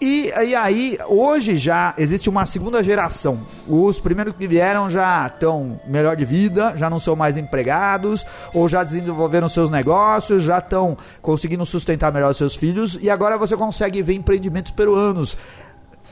[0.01, 3.41] E, e aí, hoje já existe uma segunda geração.
[3.67, 8.69] Os primeiros que vieram já estão melhor de vida, já não são mais empregados, ou
[8.69, 14.01] já desenvolveram seus negócios, já estão conseguindo sustentar melhor seus filhos, e agora você consegue
[14.01, 15.37] ver empreendimentos peruanos.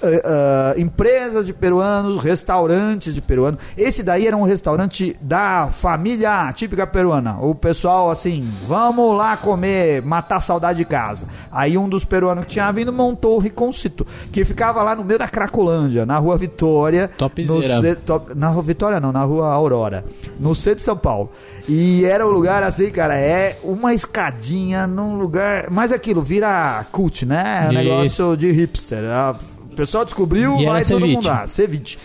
[0.02, 3.61] Eh, eh, empresas de peruanos, restaurantes de peruanos.
[3.76, 7.38] Esse daí era um restaurante da família típica peruana.
[7.40, 11.26] O pessoal assim, vamos lá comer, matar a saudade de casa.
[11.50, 15.18] Aí um dos peruanos que tinha vindo montou o Riconcito, que ficava lá no meio
[15.18, 17.09] da Cracolândia, na rua Vitória.
[17.09, 17.90] Topzera.
[17.90, 20.04] no top- na rua Vitória não, na rua Aurora,
[20.38, 21.30] no centro de São Paulo.
[21.68, 25.66] E era um lugar assim, cara, é uma escadinha num lugar.
[25.70, 27.64] Mas aquilo vira cult, né?
[27.66, 29.04] É um negócio de hipster.
[29.11, 29.35] A-
[29.77, 31.15] O pessoal descobriu, E vai todo ceviche.
[31.17, 31.47] mundo lá.
[31.47, 31.99] Ceviche.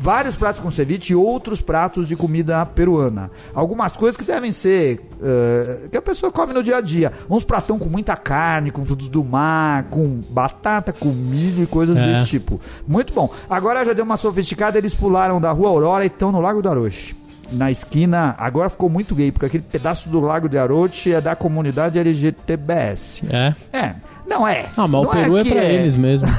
[0.00, 3.32] Vários pratos com ceviche e outros pratos de comida peruana.
[3.52, 5.00] Algumas coisas que devem ser.
[5.20, 7.10] eh, que a pessoa come no dia a dia.
[7.28, 11.96] Uns pratão com muita carne, com frutos do mar, com batata, com milho e coisas
[11.96, 12.02] É.
[12.12, 12.60] desse tipo.
[12.86, 13.28] Muito bom.
[13.50, 16.70] Agora já deu uma sofisticada, eles pularam da Rua Aurora e estão no Lago do
[16.70, 17.16] Aroche.
[17.50, 21.34] Na esquina, agora ficou muito gay, porque aquele pedaço do Lago de Aroche é da
[21.34, 23.22] comunidade LGTBS.
[23.28, 23.54] É.
[23.72, 23.94] É,
[24.28, 24.66] não é.
[24.76, 26.28] Ah, mas Não o Peru é, que pra eles mesmo.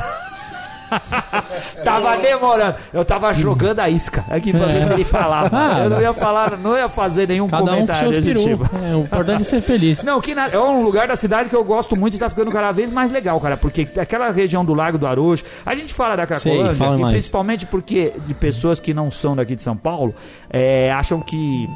[1.84, 2.76] Tava demorando.
[2.94, 5.50] Eu tava jogando a isca aqui pra ver se ele falava.
[5.52, 8.40] Ah, eu não ia falar, não ia fazer nenhum Cada um com comentário seus desse
[8.46, 8.64] peru.
[8.66, 8.76] tipo.
[8.86, 10.04] É, o importante é ser feliz.
[10.04, 12.52] Não, que na- é um lugar da cidade que eu gosto muito e tá ficando
[12.52, 13.58] cada vez mais legal, cara.
[13.58, 17.02] Porque aquela região do Lago do Arojo, a gente fala da Sei, Cracolândia, fala e
[17.02, 17.14] mais.
[17.14, 20.14] principalmente porque de pessoas que não são daqui de São Paulo
[20.50, 21.68] é, acham que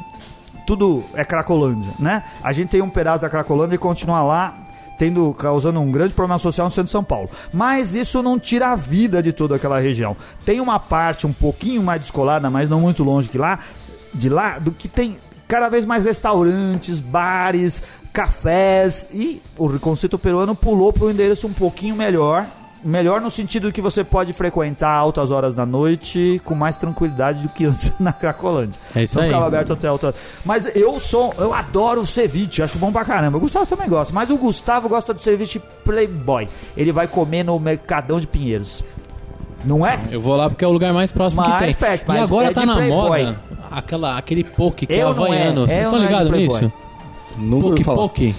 [0.66, 2.22] tudo é Cracolândia, né?
[2.42, 4.54] A gente tem um pedaço da Cracolândia e continua lá
[4.98, 7.28] tendo causando um grande problema social no centro de São Paulo.
[7.52, 10.16] Mas isso não tira a vida de toda aquela região.
[10.44, 13.58] Tem uma parte um pouquinho mais descolada, mas não muito longe que lá,
[14.12, 20.54] de lá, do que tem cada vez mais restaurantes, bares, cafés e o Reconcito Peruano
[20.54, 22.46] pulou para um endereço um pouquinho melhor
[22.84, 27.48] melhor no sentido que você pode frequentar altas horas da noite com mais tranquilidade do
[27.48, 28.78] que antes na Cracolândia.
[28.94, 29.28] É isso Não aí.
[29.28, 30.14] ficava aberto até alta.
[30.44, 33.38] Mas eu sou, eu adoro o ceviche, acho bom pra caramba.
[33.38, 36.48] O Gustavo também gosta, mas o Gustavo gosta do ceviche Playboy.
[36.76, 38.84] Ele vai comer no Mercadão de Pinheiros.
[39.64, 39.98] Não é?
[40.10, 41.74] Eu vou lá porque é o lugar mais próximo Mais que tem.
[41.74, 43.24] perto, e mas agora é tá de na Playboy.
[43.24, 45.62] moda aquela, aquele poke que é Eu é, havaiano.
[45.64, 46.60] é Vocês estão é ligados Playboy?
[46.60, 46.72] nisso?
[47.38, 47.96] Nunca ouvi Poke falar.
[47.96, 48.34] poke.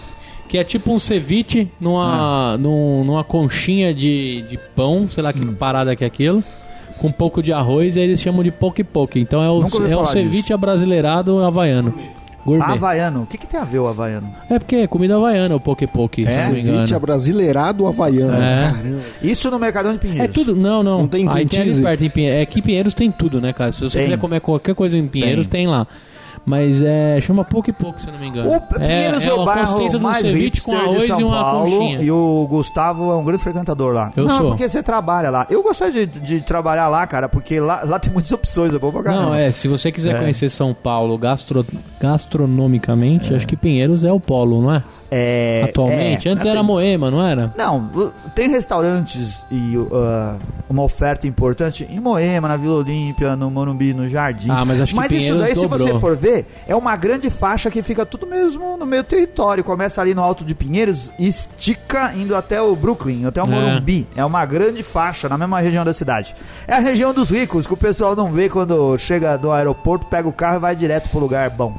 [0.55, 2.57] Que é tipo um ceviche numa, Ah.
[2.57, 5.53] num- numa conchinha de, de pão, sei lá que Hum.
[5.53, 6.41] parada que é aquilo,
[6.97, 9.19] com um pouco de arroz, e aí eles chamam de poke poke.
[9.19, 10.53] Então é o, é o ceviche disso.
[10.53, 11.93] abrasileirado havaiano.
[12.45, 12.63] Gourmet.
[12.71, 13.23] Havaiano.
[13.23, 14.31] O que, que tem a ver o Havaiano?
[14.49, 16.31] É porque é comida havaiana o poke poke, É?
[16.31, 16.75] se não me engano.
[16.77, 18.33] Ceviche abrasileirado havaiano.
[18.35, 18.71] É.
[18.75, 18.99] Caramba.
[19.23, 20.23] Isso no Mercadão de Pinheiros.
[20.23, 20.99] É tudo, não, não.
[20.99, 22.41] Não tem Aí tem ali perto em Pinheiros.
[22.41, 23.73] É que Pinheiros tem tudo, né, cara?
[23.73, 24.05] Se você Tem.
[24.05, 25.85] quiser comer qualquer coisa em Pinheiros, tem, lá.
[26.45, 27.19] Mas é.
[27.21, 28.53] Chama pouco e pouco, se eu não me engano.
[28.55, 31.19] O Pinheiros é, é, o a bairro consistência de um mais ceviche com arroz São
[31.19, 32.01] e uma Paulo conchinha.
[32.01, 34.13] e o Gustavo é um grande frequentador lá.
[34.15, 34.49] Eu não, sou.
[34.49, 35.47] porque você trabalha lá.
[35.49, 38.91] Eu gostaria de, de trabalhar lá, cara, porque lá, lá tem muitas opções, é bom
[38.91, 39.25] pra caramba.
[39.25, 40.19] Não, é, se você quiser É.
[40.19, 41.65] conhecer São Paulo gastro,
[41.99, 44.83] gastronomicamente, acho que Pinheiros é o polo, não é?
[45.11, 46.27] É, Atualmente.
[46.27, 47.53] é, Antes assim, era Moema, não era?
[47.57, 50.39] Não, tem restaurantes e uh,
[50.69, 54.47] uma oferta importante em Moema, na Vila Olímpia, no Morumbi, no Jardim.
[54.49, 55.79] Ah, mas acho que Mas isso daí, se dobrou.
[55.87, 59.63] você for ver, é uma grande faixa que fica tudo mesmo no meio território.
[59.63, 63.49] Começa ali no Alto de Pinheiros e estica indo até o Brooklyn, até o É.
[63.49, 64.07] Morumbi.
[64.15, 66.35] É uma grande faixa na mesma região da cidade.
[66.67, 70.27] É a região dos ricos, que o pessoal não vê quando chega do aeroporto, pega
[70.27, 71.75] o carro e vai direto pro lugar bom.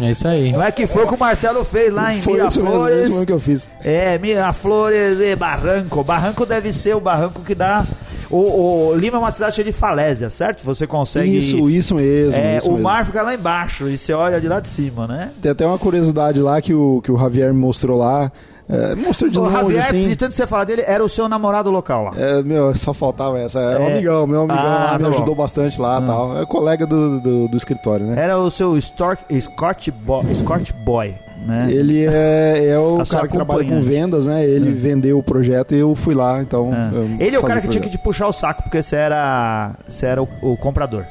[0.00, 0.52] É isso aí.
[0.52, 3.08] Não é que foi o que o Marcelo fez lá em Foi isso Miraflores.
[3.08, 3.68] mesmo que eu fiz.
[3.82, 6.04] É, Miraflores e Barranco.
[6.04, 7.84] Barranco deve ser o barranco que dá.
[8.30, 10.62] O, o Lima é uma cidade cheia de falésia, certo?
[10.62, 11.38] Você consegue.
[11.38, 12.38] Isso, isso mesmo.
[12.40, 12.84] É, isso o mesmo.
[12.84, 15.30] mar fica lá embaixo e você olha de lá de cima, né?
[15.40, 18.30] Tem até uma curiosidade lá que o, que o Javier me mostrou lá.
[18.70, 20.08] É, mostrou de o longe, Javier, assim.
[20.08, 22.10] de tanto você falar dele, era o seu namorado local lá.
[22.16, 23.58] É, meu, só faltava essa.
[23.58, 23.92] É, um É.
[23.94, 25.14] amigão, meu amigão Ah, lá, me tá bom.
[25.16, 26.38] ajudou bastante lá e tal.
[26.42, 28.22] É colega do, do, do escritório, né?
[28.22, 31.14] Era o seu Stork, Scotch, Boy, Scotch Boy,
[31.46, 31.68] né?
[31.70, 34.44] Ele é, é o cara que trabalha com vendas, né?
[34.44, 36.70] Ele vendeu o projeto e eu fui lá, então.
[37.18, 37.24] É.
[37.24, 40.04] Ele é o cara que tinha que te puxar o saco, porque você era, você
[40.06, 41.04] era o, o comprador.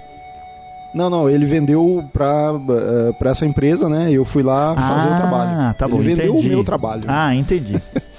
[0.98, 4.12] Não, não, ele vendeu pra, eh, pra essa empresa, né?
[4.12, 5.52] E eu fui lá fazer o trabalho.
[5.54, 6.48] Ah, tá bom, ele vendeu entendi.
[6.48, 7.04] o meu trabalho.
[7.08, 7.80] Ah, entendi.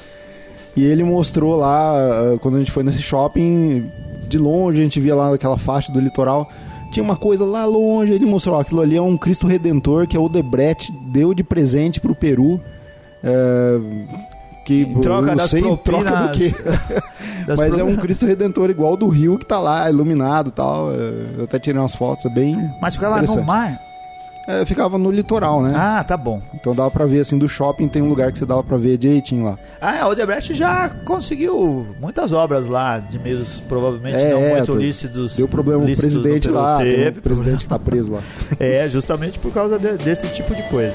[0.76, 3.90] E ele mostrou lá, ah, quando a gente foi nesse shopping,
[4.28, 6.48] de longe a gente via lá aquela faixa do litoral.
[6.92, 10.16] Tinha uma coisa lá longe, ele mostrou, ó, aquilo ali é um Cristo Redentor que
[10.16, 12.60] a Odebrecht deu de presente pro Peru.
[13.24, 13.80] é,
[14.64, 16.36] que Em troca das sei, em troca do propinas.
[16.36, 16.54] quê?
[17.56, 20.90] Mas é um Cristo Redentor igual do Rio que tá lá, iluminado e tal.
[20.92, 22.70] Eu até tirei umas fotos, é bem.
[22.80, 23.46] Mas ficava no Interessante.
[23.46, 23.80] mar.
[24.46, 25.74] é, ficava no litoral, né?
[25.76, 26.40] Ah, tá bom.
[26.54, 28.96] Então dava pra ver assim do shopping, tem um lugar que você dava pra ver
[28.96, 29.58] direitinho lá.
[29.80, 34.72] Ah, a Odebrecht já conseguiu muitas obras lá, de meios provavelmente É, não é, muito
[34.72, 35.36] tô- lícitos.
[35.36, 38.22] Deu problema o no presidente lá, Teve um presidente que tá preso lá.
[38.58, 40.94] É, justamente por causa de- desse tipo de coisa.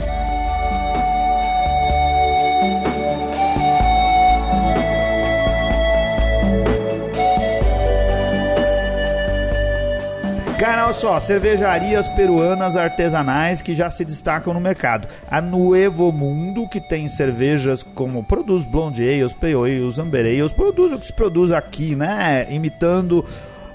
[10.63, 15.10] Cara, olha só, cervejarias peruanas artesanais que já se destacam no mercado.
[15.30, 20.93] A Nuevo Mundo, que tem cervejas como produz Blonde Ales, Pale Ales, Amber Ales, produz
[20.93, 22.47] o que se produz aqui, né?
[22.49, 23.26] Imitando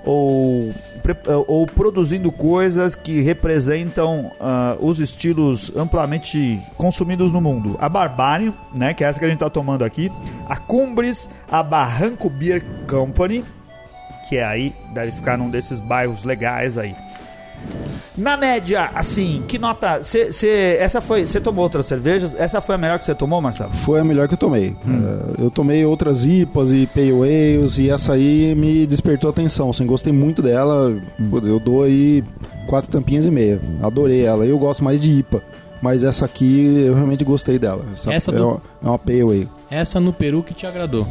[0.03, 0.73] ou,
[1.47, 7.77] ou produzindo coisas que representam ah, os estilos amplamente consumidos no mundo.
[7.79, 10.11] A Barbário, né, que é essa que a gente tá tomando aqui,
[10.49, 13.45] a Cumbres, a Barranco Beer Company,
[14.29, 16.95] que é aí, deve ficar num desses bairros legais aí.
[18.17, 20.03] Na média, assim, que nota.
[20.03, 21.27] Cê, cê- essa foi.
[21.27, 22.35] Você tomou outras cervejas?
[22.39, 23.71] Essa foi a melhor que você tomou, Marcelo?
[23.73, 24.77] Foi a melhor que eu tomei.
[24.87, 25.35] Hum.
[25.39, 29.71] É, eu tomei outras IPAs e Pale Ales e essa aí me despertou atenção.
[29.71, 30.91] Assim, gostei muito dela.
[31.21, 31.31] Hum.
[31.45, 32.25] Eu dou aí
[32.69, 33.61] quatro tampinhas e meia.
[33.83, 34.45] Adorei ela.
[34.45, 35.41] Eu gosto mais de IPA.
[35.81, 37.85] Mas essa aqui eu realmente gostei dela.
[38.09, 39.49] Essa é, do- uma, é uma Pale Ale.
[39.71, 41.07] Essa no Peru que te agradou.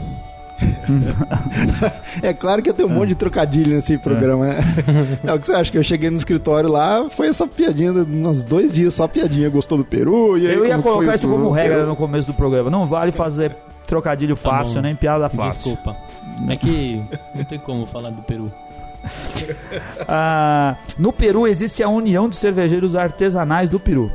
[2.21, 4.59] É claro que ia ter um monte de trocadilho nesse programa, né?
[5.23, 5.71] É o que você acha?
[5.71, 9.49] Que eu cheguei no escritório lá, foi essa piadinha, uns dois dias só piadinha.
[9.49, 10.37] Gostou do Peru?
[10.37, 11.51] E aí, Eu ia colocar isso como Peru?
[11.51, 12.69] regra no começo do programa.
[12.69, 14.81] Não vale fazer trocadilho Tá fácil, bom.
[14.81, 15.61] nem piada fácil.
[15.61, 15.95] Desculpa.
[16.49, 17.01] É que
[17.35, 18.51] não tem como falar do Peru.
[20.07, 24.11] Ah, no Peru existe a União de Cervejeiros Artesanais do Peru.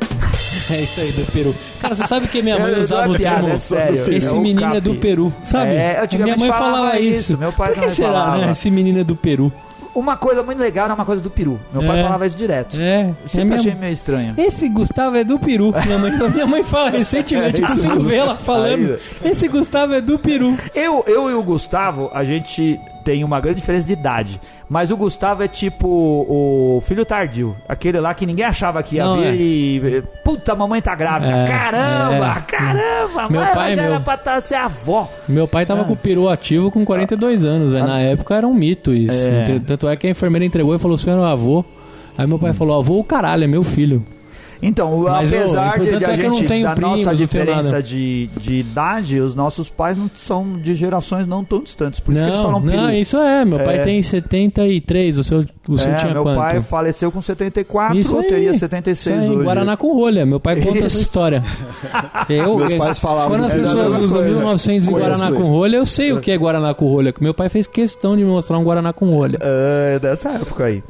[0.70, 1.54] É isso aí, do Peru.
[1.80, 4.04] Cara, você sabe que minha mãe usava o termo é sério.
[4.12, 5.70] Esse É menino é do Peru, sabe?
[5.70, 8.46] É, minha mãe falava falava isso, meu pai Por que será, falava.
[8.46, 8.52] né?
[8.52, 9.52] Esse menino é do Peru.
[9.94, 11.60] uma coisa muito legal era uma coisa do peru.
[11.70, 12.02] Meu pai É.
[12.02, 12.80] falava isso direto.
[12.80, 14.34] É, é sempre minha- achei meio estranho.
[14.38, 15.74] Esse Gustavo é do peru.
[15.84, 18.98] Minha mãe, minha mãe fala recentemente, eu consigo ver ela falando.
[19.22, 20.56] Esse Gustavo é do peru.
[20.74, 24.40] Eu, eu e o Gustavo, a gente tem uma grande diferença de idade.
[24.72, 27.54] Mas o Gustavo é tipo o filho tardio.
[27.68, 29.34] Aquele lá que ninguém achava que ia Não, vir é.
[29.34, 30.02] e.
[30.24, 31.30] Puta, a mamãe tá grávida.
[31.30, 32.40] É, caramba, é.
[32.50, 34.00] caramba, Meu mas pai já é era meu.
[34.00, 35.10] pra tá, ser avó.
[35.28, 37.86] Meu pai tava com o peru ativo com 42 anos, velho.
[37.86, 39.12] Na época era um mito isso.
[39.14, 39.60] É.
[39.60, 41.62] Tanto é que a enfermeira entregou e falou: "Você era o avô.
[42.16, 44.02] Aí meu pai falou: avô, o caralho, é meu filho.
[44.64, 46.90] Então, Mas, ô, apesar o de, de a é que eu não gente, da primos,
[46.98, 51.60] nossa não diferença de, de idade, os nossos pais não são de gerações não tão
[51.64, 51.98] distantes.
[51.98, 52.90] Por isso que eles não, falam não, peru.
[52.96, 53.44] isso é.
[53.44, 53.82] Meu pai É.
[53.84, 56.36] tem 73, o seu, o seu É, tinha meu quanto?
[56.36, 59.44] pai faleceu com 74, Isso aí, teria Isso 76 aí, hoje.
[59.44, 60.24] Guaraná com rolha.
[60.24, 61.00] Meu pai conta essa Isso.
[61.02, 61.42] história.
[62.28, 64.36] Eu, Meus pais falavam Quando as pessoas usam coisa.
[64.36, 67.12] 1900 e Conheço Guaraná com rolha, eu sei o que é Guaraná com rolha.
[67.12, 69.38] que Meu pai fez questão de me mostrar um Guaraná com rolha.
[69.40, 70.82] É, dessa época aí.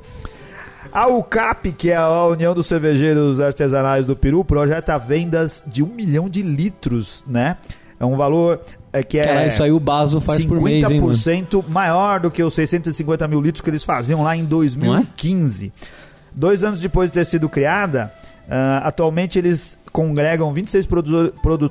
[0.92, 5.86] A UCAP, que é a União dos Cervejeiros Artesanais do Peru, projeta vendas de um
[5.86, 7.56] milhão de litros, né?
[7.98, 8.60] É um valor
[8.92, 11.14] é, que é Caralho, isso aí o Baso faz por mês, hein, mano?
[11.14, 15.72] 50% maior do que os 650 mil litros que eles faziam lá em 2015.
[16.34, 18.12] Dois anos depois de ter sido criada,
[18.50, 21.70] ah, atualmente eles congregam 26 produ produ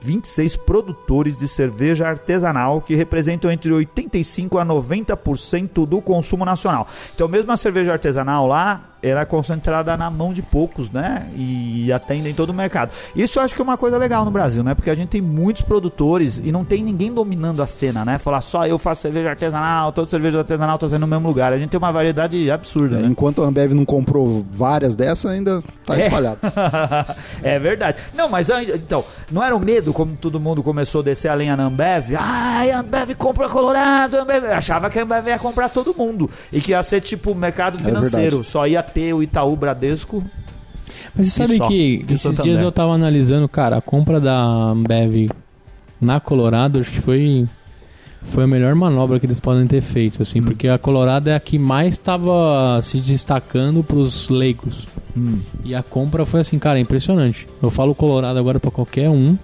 [0.00, 6.86] 26 produtores de cerveja artesanal que representam entre 85 a 90% do consumo nacional.
[7.14, 11.26] Então, mesmo a cerveja artesanal lá era concentrada na mão de poucos, né?
[11.36, 12.90] E atendem todo o mercado.
[13.16, 14.74] Isso eu acho que é uma coisa legal no Brasil, né?
[14.74, 18.18] Porque a gente tem muitos produtores e não tem ninguém dominando a cena, né?
[18.18, 21.52] Falar só eu faço cerveja artesanal, todo cerveja artesanal tá sendo no mesmo lugar.
[21.52, 23.08] A gente tem uma variedade absurda, É, né?
[23.08, 26.00] enquanto a Ambev não comprou várias dessas, ainda tá É.
[26.00, 26.38] espalhado.
[27.42, 27.98] é verdade.
[28.14, 31.56] Não, mas então, não era o medo como todo mundo começou a descer a lenha
[31.56, 32.14] na Ambev?
[32.18, 34.44] Ai, a Ambev compra Colorado, a Ambev...
[34.46, 38.36] achava que a Ambev ia comprar todo mundo e que ia ser tipo mercado financeiro,
[38.38, 38.46] verdade.
[38.52, 40.22] só ia ter o Itaú Bradesco.
[41.14, 41.66] Mas você sabe só.
[41.68, 42.44] que esses Santander.
[42.44, 45.28] dias eu tava analisando, cara, a compra da Ambev
[46.00, 47.46] na Colorado, acho que foi
[48.22, 50.22] foi a melhor manobra que eles podem ter feito, Hum.
[50.22, 54.86] assim, porque a Colorado é a que mais estava se destacando pros leigos.
[55.16, 55.40] Hum.
[55.64, 57.48] E a compra foi assim, cara, impressionante.
[57.62, 59.38] Eu falo Colorado agora pra qualquer um.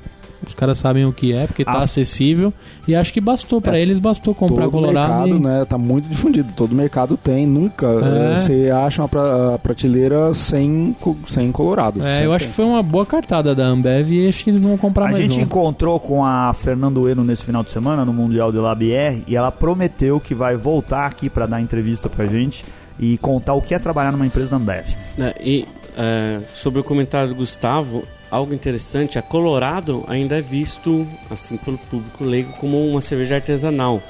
[0.47, 1.83] Os caras sabem o que é, porque tá Ah.
[1.83, 2.53] acessível.
[2.87, 5.25] E acho que bastou, pra É, eles bastou comprar Todo Colorado.
[5.25, 6.53] mercado, e- né, tá muito difundido.
[6.57, 7.47] Todo mercado tem.
[7.47, 8.33] Nunca É.
[8.33, 10.97] eh, você acha uma pra- prateleira sem,
[11.29, 12.05] sem colorado.
[12.05, 12.49] É, eu acho tem.
[12.51, 15.17] que foi uma boa cartada da Ambev e acho que eles vão comprar A mais
[15.19, 15.43] gente um.
[15.43, 19.51] encontrou com a Fernando Eno nesse final de semana no Mundial de Labier e ela
[19.51, 22.65] prometeu que vai voltar aqui para dar entrevista pra gente
[22.99, 24.87] e contar o que é trabalhar numa empresa da Ambev.
[25.19, 31.07] É, e é, sobre o comentário do Gustavo, algo interessante, a Colorado ainda é visto,
[31.31, 34.03] assim, pelo público leigo como uma cerveja artesanal.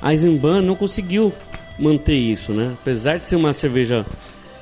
[0.00, 1.32] A Eisenbahn não conseguiu
[1.78, 2.76] manter isso, né?
[2.80, 4.06] Apesar de ser uma cerveja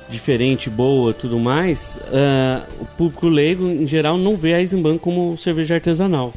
[0.09, 5.37] diferente, boa, tudo mais, é, o público leigo, em geral, não vê a Eisenbahn como
[5.37, 6.33] cerveja artesanal.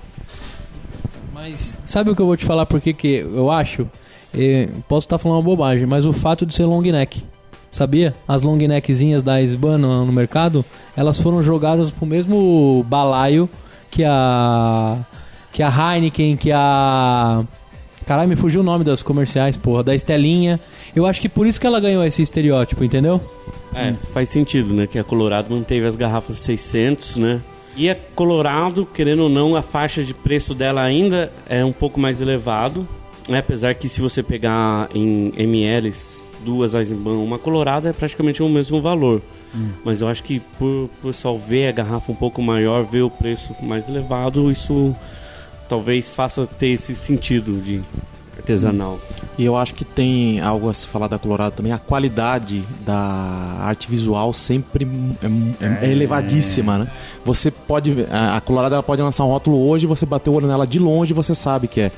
[1.33, 3.89] Mas sabe o que eu vou te falar por que eu acho?
[4.35, 7.25] Eh, posso estar falando uma bobagem, mas o fato de ser long neck.
[7.77, 8.15] Sabia?
[8.27, 10.65] As long neckzinhas da Isban no, no mercado,
[10.97, 13.49] elas foram jogadas pro mesmo balaio
[13.91, 15.05] que a
[15.53, 17.45] que a Heineken, que a
[18.07, 20.61] Caralho, me fugiu o nome das comerciais, porra, da Estelinha.
[20.95, 23.21] Eu acho que por isso que ela ganhou esse estereótipo, entendeu?
[23.75, 24.87] É, faz sentido, né?
[24.87, 27.43] Que a Colorado manteve as garrafas 600, né?
[27.77, 31.99] E a Colorado, querendo ou não, a faixa de preço dela ainda é um pouco
[31.99, 32.87] mais elevado.
[33.29, 33.39] Né?
[33.39, 35.93] Apesar que se você pegar em ml
[36.45, 39.23] duas Eisenbahn, uma Colorado é praticamente o mesmo valor.
[39.85, 43.03] Mas eu acho que por por o pessoal ver a garrafa um pouco maior, ver
[43.03, 44.95] o preço mais elevado, isso
[45.69, 47.81] talvez faça ter esse sentido de
[48.37, 48.99] artesanal.
[49.39, 51.73] E eu acho que tem algo a se falar da Colorado também.
[51.73, 52.95] A qualidade da
[53.61, 54.87] arte visual sempre
[55.23, 56.91] é, é- é elevadíssima, né?
[57.25, 57.91] Você pode...
[57.93, 60.67] ver- A a Colorado ela pode lançar um rótulo hoje, você bater o olho nela
[60.67, 61.91] de longe você sabe que é.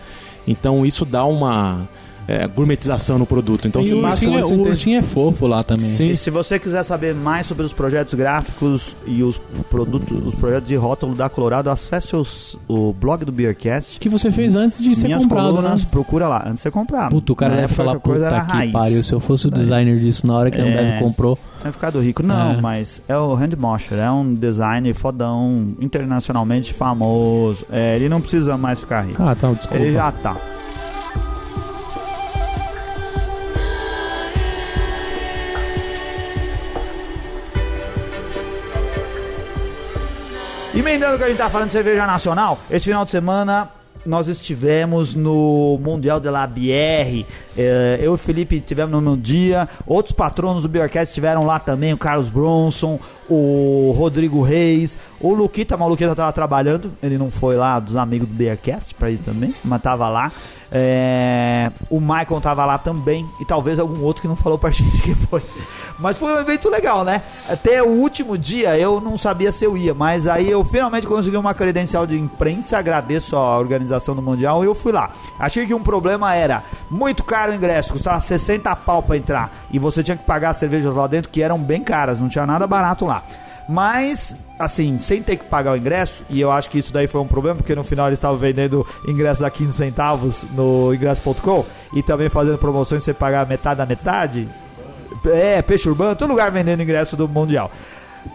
[0.47, 1.89] Então isso dá uma
[2.29, 3.67] é, gourmetização no produto.
[3.67, 5.89] Então e você o ursinho, é, o ursinho é fofo lá também.
[5.89, 6.11] Sim.
[6.11, 10.69] E se você quiser saber mais sobre os projetos gráficos e os produtos, os projetos
[10.69, 13.99] de rótulo da Colorado, acesse os- o blog do Beercast.
[13.99, 15.89] que você fez antes de ser Minhas comprado, colunas, né?
[15.91, 17.09] procura lá, antes de você comprar.
[17.09, 18.73] Puta, o cara deve época falar, puta que raiz.
[18.73, 20.69] pariu, se eu fosse o designer disso na hora que a É.
[20.69, 21.39] Ambev comprou.
[21.63, 22.23] Tinha ficado rico.
[22.23, 22.61] Não, É.
[22.61, 27.65] mas é o Handmosher, é um design fodão, internacionalmente famoso.
[27.73, 29.23] É, ele não precisa mais ficar rico.
[29.23, 29.83] Ah, tá, desculpa.
[29.83, 30.37] Ele já tá.
[40.79, 43.69] Emendando o que a gente tá falando de cerveja nacional, esse final de semana
[44.07, 47.27] nós estivemos no Mundial de la Bière.
[47.57, 49.69] É, eu e o Felipe tivemos no meu dia.
[49.87, 51.93] Outros patronos do Beercast estiveram lá também.
[51.93, 52.99] O Carlos Bronson,
[53.29, 55.77] o Rodrigo Reis, o Luquita.
[55.77, 56.93] Mas o tava trabalhando.
[57.03, 60.31] Ele não foi lá dos amigos do Beercast pra ir também, mas tava lá.
[60.71, 63.27] É, o Michael tava lá também.
[63.41, 65.43] E talvez algum outro que não falou pra gente que foi.
[65.99, 67.23] Mas foi um evento legal, né?
[67.49, 71.37] Até o último dia eu não sabia se eu ia, mas aí eu finalmente consegui
[71.37, 72.79] uma credencial de imprensa.
[72.79, 75.11] Agradeço a organização do Mundial e eu fui lá.
[75.39, 79.51] Achei que um problema era muito caro o ingresso, custava 60 pau pra entrar.
[79.71, 82.47] E você tinha que pagar as cervejas lá dentro, que eram bem caras, não tinha
[82.47, 83.23] nada barato lá.
[83.69, 87.21] Mas, assim, sem ter que pagar o ingresso, e eu acho que isso daí foi
[87.21, 92.03] um problema, porque no final eles estavam vendendo ingressos a 15 centavos no ingresso.com e
[92.03, 94.49] também fazendo promoções sem pagar metade da metade.
[95.27, 97.71] É, peixe urbano, todo lugar vendendo ingresso do Mundial.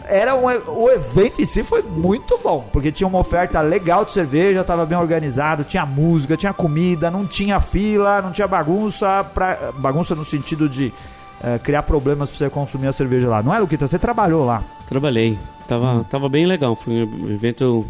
[0.05, 4.11] Era um, o evento em si foi muito bom, porque tinha uma oferta legal de
[4.11, 9.71] cerveja, estava bem organizado, tinha música, tinha comida, não tinha fila, não tinha bagunça, pra,
[9.77, 10.91] bagunça no sentido de
[11.43, 13.43] é, criar problemas para você consumir a cerveja lá.
[13.43, 13.88] Não é, Luquita?
[13.88, 14.63] Você trabalhou lá.
[14.88, 15.38] Trabalhei.
[15.67, 16.03] Tava, hum.
[16.03, 16.75] tava bem legal.
[16.75, 17.86] Foi um evento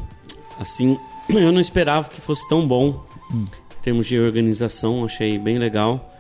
[0.59, 0.97] assim.
[1.29, 3.45] Eu não esperava que fosse tão bom hum.
[3.45, 5.05] em termos de organização.
[5.05, 6.12] Achei bem legal.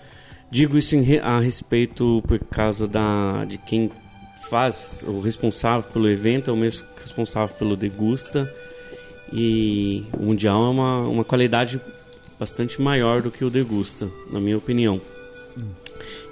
[0.53, 3.91] Digo isso em, a respeito por causa da, de quem
[4.51, 8.47] faz, o responsável pelo evento é o mesmo responsável pelo Degusta.
[9.33, 11.81] E o Mundial é uma, uma qualidade
[12.39, 15.01] bastante maior do que o Degusta, na minha opinião.
[15.57, 15.69] Hum.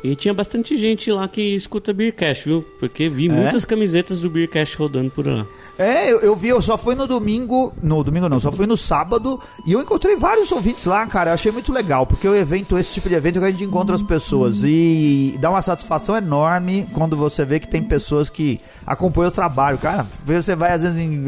[0.03, 2.61] E tinha bastante gente lá que escuta Beercast, viu?
[2.80, 3.32] Porque vi é?
[3.32, 5.47] muitas camisetas do Beercast rodando por lá.
[5.78, 7.74] É, eu, eu, vi, eu só fui no domingo.
[7.82, 9.39] No domingo não, só fui no sábado.
[9.65, 11.32] E eu encontrei vários ouvintes lá, cara.
[11.32, 13.95] Eu achei muito legal, porque o evento, esse tipo de evento que a gente encontra
[13.95, 14.63] as pessoas.
[14.63, 19.78] E dá uma satisfação enorme quando você vê que tem pessoas que acompanham o trabalho.
[19.78, 21.26] Cara, você vai às vezes em,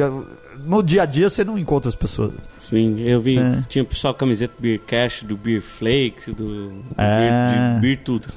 [0.66, 2.34] no dia a dia você não encontra as pessoas.
[2.60, 3.64] Sim, eu vi, é.
[3.68, 7.20] tinha pessoal camiseta do Beer Cash, do Beer Flakes, do, do é.
[7.20, 8.30] beer, de Beer tudo.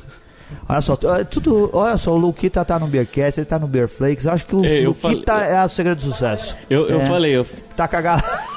[0.68, 3.88] Olha só, é tudo, olha só, o Luquita tá no Beercast, ele tá no Beer
[3.88, 4.24] Flakes.
[4.24, 6.56] Eu acho que o é, Luquita falei, é o segredo do sucesso.
[6.68, 7.46] Eu, eu é, falei, eu...
[7.76, 8.22] Tá cagado.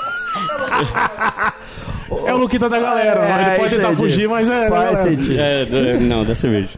[2.25, 4.69] é o Luquita da galera, é, ele pode tentar fugir, mas é.
[4.69, 5.39] Faz sentido.
[5.39, 6.69] É, não, da cerveja.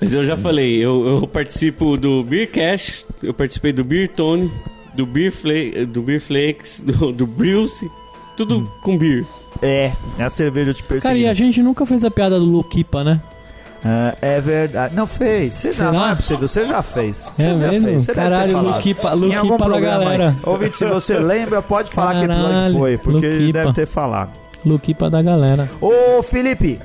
[0.00, 4.50] Mas eu já falei, eu, eu participo do Beer Cash, eu participei do Beer Tone,
[4.94, 7.88] do Beer, Flake, do Beer Flakes, do, do Bruce,
[8.36, 8.68] tudo hum.
[8.82, 9.24] com beer.
[9.62, 11.02] É, é a cerveja te perseguindo.
[11.02, 13.20] Cara, e a gente nunca fez a piada do Luquipa, né?
[13.84, 14.94] Uh, é verdade.
[14.94, 15.52] Não fez.
[15.52, 16.48] Você já, não é possível.
[16.48, 17.30] Você já fez.
[17.30, 17.88] Você é já mesmo?
[17.88, 18.02] fez.
[18.02, 20.36] Você Caralho, Luquipa, Luquipa da galera.
[20.42, 24.30] Ouvinte, se você lembra, pode falar Caralho, que episódio foi, porque ele deve ter falado.
[24.64, 25.70] Luquipa da galera.
[25.82, 26.80] Ô, Felipe,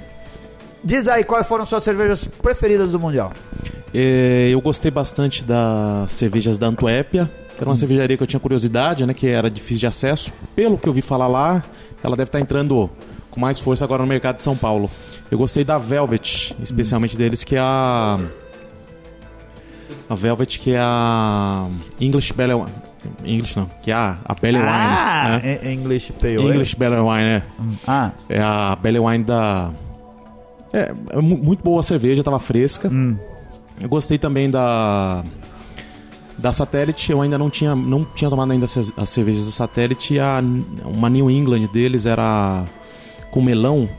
[0.84, 3.32] diz aí quais foram suas cervejas preferidas do Mundial.
[3.94, 7.32] É, eu gostei bastante das cervejas da Antuépia.
[7.56, 7.78] Era uma hum.
[7.78, 9.14] cervejaria que eu tinha curiosidade, né?
[9.14, 10.34] Que era difícil de acesso.
[10.54, 11.64] Pelo que eu vi falar lá,
[12.04, 12.90] ela deve estar entrando
[13.32, 14.90] com mais força agora no mercado de São Paulo.
[15.32, 18.20] Eu gostei da Velvet, especialmente deles, que é a.
[20.10, 21.68] A Velvet, que é a.
[22.00, 22.66] English Belle
[23.24, 25.44] English não, que é a, a Belle ah, Wine.
[25.44, 25.74] Né?
[25.74, 27.44] English Pale English Belle Wine, é.
[27.88, 28.12] Ah.
[28.28, 29.72] É a Belle Wine da.
[30.74, 32.90] É, é muito boa a cerveja, tava fresca.
[32.90, 33.18] Hum.
[33.82, 35.24] Eu gostei também da.
[36.38, 40.18] Da Satellite, eu ainda não tinha, não tinha tomado ainda as, as cervejas da Satellite.
[40.20, 40.42] A,
[40.86, 42.64] uma New England deles era
[43.32, 43.90] com melão.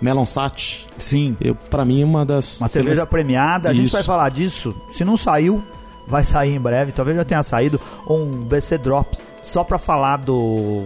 [0.00, 0.86] Melon Sat.
[0.96, 1.36] Sim.
[1.40, 2.60] Eu, pra mim, uma das.
[2.60, 3.68] Uma cerveja premiada.
[3.68, 3.82] A Isso.
[3.82, 4.74] gente vai falar disso.
[4.92, 5.62] Se não saiu,
[6.06, 6.92] vai sair em breve.
[6.92, 7.80] Talvez já tenha saído.
[8.08, 9.16] Um BC Drop.
[9.42, 10.84] Só pra falar do.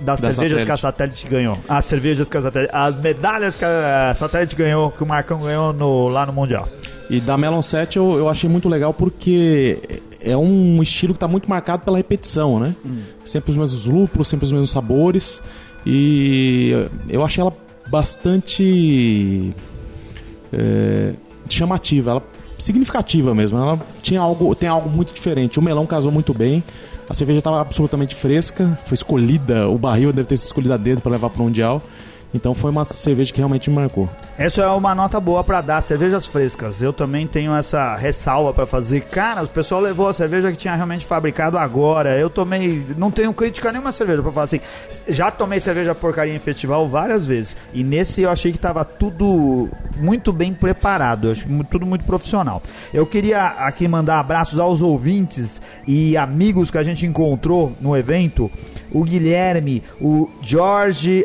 [0.00, 0.66] Das da cervejas satélite.
[0.66, 1.58] que a Satélite ganhou.
[1.68, 2.72] As cervejas que a Satélite.
[2.74, 6.66] As medalhas que a Satélite ganhou, que o Marcão ganhou no, lá no Mundial.
[7.10, 11.28] E da Melon 7 eu, eu achei muito legal porque é um estilo que está
[11.28, 12.74] muito marcado pela repetição, né?
[12.86, 13.02] Hum.
[13.24, 15.42] Sempre os mesmos lúpulos, sempre os mesmos sabores.
[15.84, 17.52] E eu achei ela
[17.90, 19.52] bastante
[20.52, 21.14] é,
[21.48, 22.22] chamativa, ela
[22.58, 23.58] significativa mesmo.
[23.58, 25.58] Ela tinha algo, tem algo muito diferente.
[25.58, 26.62] O melão casou muito bem.
[27.08, 31.00] A cerveja estava absolutamente fresca, foi escolhida, o barril deve ter sido escolhido a dedo
[31.00, 31.82] para levar para o mundial.
[32.32, 34.08] Então foi uma cerveja que realmente me marcou.
[34.38, 36.80] Essa é uma nota boa para dar, cervejas frescas.
[36.80, 39.02] Eu também tenho essa ressalva para fazer.
[39.02, 42.16] Cara, o pessoal levou a cerveja que tinha realmente fabricado agora.
[42.16, 44.60] Eu tomei, não tenho crítica nenhuma cerveja para falar assim.
[45.08, 47.56] Já tomei cerveja porcaria em festival várias vezes.
[47.74, 52.62] E nesse eu achei que tava tudo muito bem preparado, eu acho tudo muito profissional.
[52.94, 58.50] Eu queria aqui mandar abraços aos ouvintes e amigos que a gente encontrou no evento
[58.92, 61.24] o Guilherme, o Jorge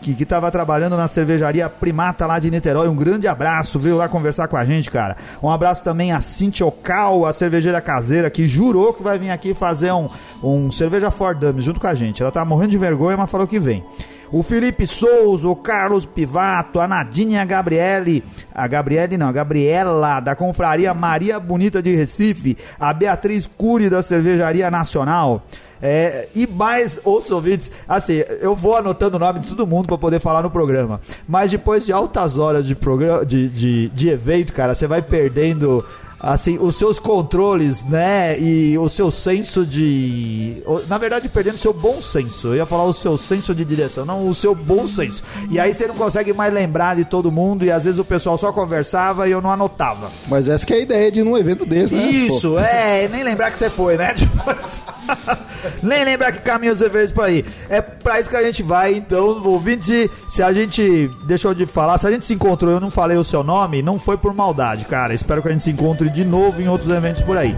[0.00, 2.88] Alfradique, que estava trabalhando na cervejaria Primata lá de Niterói.
[2.88, 5.16] Um grande abraço, veio lá conversar com a gente, cara.
[5.42, 9.54] Um abraço também a Cintia Ocal, a cervejeira caseira, que jurou que vai vir aqui
[9.54, 10.08] fazer um,
[10.42, 12.22] um cerveja for dummies junto com a gente.
[12.22, 13.84] Ela tá morrendo de vergonha, mas falou que vem.
[14.32, 18.24] o Felipe Souza, o Carlos Pivato, a Nadine e a Gabriele,
[18.54, 24.02] a Gabriele não, a Gabriela, da Confraria Maria Bonita de Recife, a Beatriz Cury, da
[24.02, 25.42] Cervejaria Nacional,
[25.82, 27.70] é, e mais outros ouvintes.
[27.88, 31.00] Assim, eu vou anotando o nome de todo mundo para poder falar no programa.
[31.28, 35.84] Mas depois de altas horas de, programa, de, de, de evento, cara, você vai perdendo
[36.20, 38.38] assim, os seus controles, né?
[38.38, 40.62] E o seu senso de.
[40.86, 42.48] Na verdade, perdendo o seu bom senso.
[42.48, 45.22] Eu ia falar o seu senso de direção, não o seu bom senso.
[45.50, 48.36] E aí você não consegue mais lembrar de todo mundo e às vezes o pessoal
[48.36, 50.10] só conversava e eu não anotava.
[50.28, 52.02] Mas essa que é a ideia de ir num evento desse, né?
[52.02, 52.58] Isso, Pô.
[52.58, 54.14] é, nem lembrar que você foi, né?
[55.82, 57.44] nem lembrar que caminho você fez por aí.
[57.68, 61.96] É pra isso que a gente vai, então, ouvinte, se a gente deixou de falar,
[61.98, 64.84] se a gente se encontrou eu não falei o seu nome, não foi por maldade,
[64.84, 65.14] cara.
[65.14, 67.56] Espero que a gente se encontre de novo em outros eventos por aí.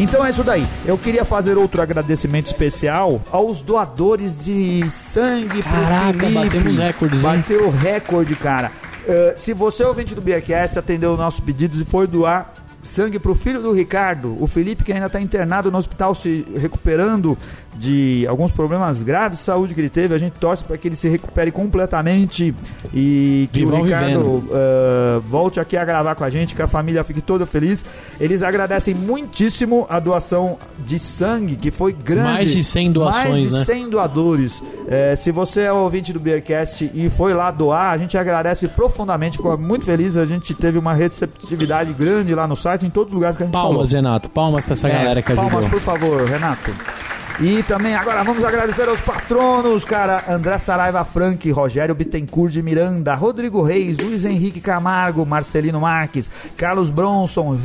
[0.00, 0.64] Então é isso daí.
[0.86, 6.34] Eu queria fazer outro agradecimento especial aos doadores de sangue Caraca, pro Felipe.
[6.34, 7.30] batemos recordes, hein?
[7.36, 8.70] Bateu recorde, cara.
[9.04, 13.18] Uh, se você é ouvinte do Beercast, atendeu os nossos pedidos e for doar sangue
[13.18, 17.36] pro filho do Ricardo, o Felipe que ainda está internado no hospital se recuperando
[17.78, 20.14] de alguns problemas graves de saúde que ele teve.
[20.14, 22.54] A gente torce para que ele se recupere completamente
[22.92, 27.04] e que o Ricardo uh, volte aqui a gravar com a gente, que a família
[27.04, 27.84] fique toda feliz.
[28.20, 32.22] Eles agradecem muitíssimo a doação de sangue, que foi grande.
[32.22, 33.64] Mais de 100 doações, Mais de né?
[33.64, 34.62] 100 doadores.
[34.88, 39.36] É, se você é ouvinte do Beercast e foi lá doar, a gente agradece profundamente,
[39.36, 40.16] ficou muito feliz.
[40.16, 43.46] A gente teve uma receptividade grande lá no site, em todos os lugares que a
[43.46, 43.78] gente palmas, falou.
[43.78, 44.30] Palmas, Renato.
[44.30, 45.68] Palmas para essa é, galera que palmas, ajudou.
[45.68, 47.17] Palmas, por favor, Renato.
[47.40, 50.24] E também agora vamos agradecer aos patronos, cara.
[50.28, 56.90] André Saraiva Frank, Rogério Bittencourt de Miranda, Rodrigo Reis, Luiz Henrique Camargo, Marcelino Marques, Carlos
[56.90, 57.56] Bronson,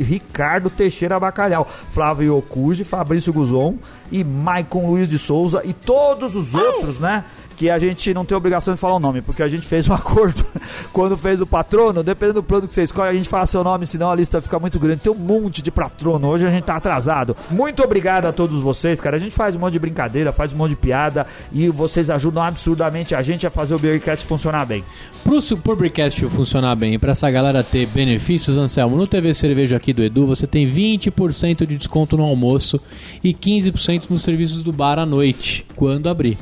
[0.00, 3.76] Ricardo Teixeira Bacalhau, Flávio Ocuji, Fabrício Guzon
[4.10, 7.22] e Maicon Luiz de Souza e todos os outros, né?
[7.58, 9.92] Que a gente não tem obrigação de falar o nome, porque a gente fez um
[9.92, 10.46] acordo
[10.92, 13.84] quando fez o patrono, dependendo do plano que você escolhe, a gente fala seu nome,
[13.84, 15.00] senão a lista fica muito grande.
[15.00, 17.36] Tem um monte de patrono, hoje a gente tá atrasado.
[17.50, 19.16] Muito obrigado a todos vocês, cara.
[19.16, 22.42] A gente faz um monte de brincadeira, faz um monte de piada e vocês ajudam
[22.42, 24.84] absurdamente a gente a fazer o Beercast funcionar bem.
[25.24, 29.76] Pro, pro Beercast funcionar bem e pra essa galera ter benefícios, Anselmo, no TV Cerveja
[29.76, 32.80] aqui do Edu, você tem 20% de desconto no almoço
[33.22, 36.38] e 15% nos serviços do bar à noite, quando abrir.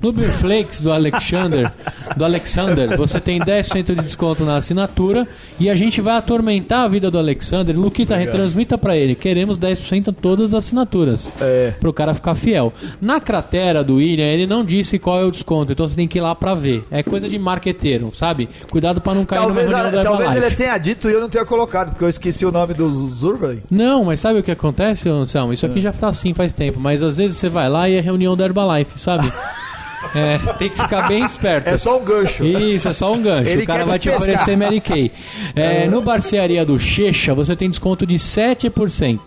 [0.00, 1.70] No Beer Flakes do Alexander,
[2.16, 5.28] do Alexander, você tem 10% de desconto na assinatura
[5.60, 7.78] e a gente vai atormentar a vida do Alexander.
[7.78, 9.14] Luquita, retransmita para ele.
[9.14, 11.30] Queremos 10% em todas as assinaturas.
[11.38, 11.74] É.
[11.78, 12.72] Pro cara ficar fiel.
[13.02, 16.18] Na cratera do William, ele não disse qual é o desconto, então você tem que
[16.18, 16.84] ir lá pra ver.
[16.90, 18.48] É coisa de marqueteiro, sabe?
[18.70, 21.44] Cuidado pra não cair talvez numa a, Talvez ele tenha dito e eu não tenha
[21.44, 23.62] colocado, porque eu esqueci o nome do Zurvey.
[23.70, 25.52] Não, mas sabe o que acontece, Anselmo?
[25.52, 28.00] Isso aqui já tá assim faz tempo, mas às vezes você vai lá e é
[28.00, 29.30] reunião da Herbalife, sabe?
[30.14, 31.68] É, tem que ficar bem esperto.
[31.68, 32.44] É só um gancho.
[32.44, 33.50] Isso, é só um gancho.
[33.50, 34.22] Ele o cara vai te pescar.
[34.22, 35.10] oferecer Mary Kay.
[35.54, 39.20] É, no Barcearia do Checha, você tem desconto de 7%.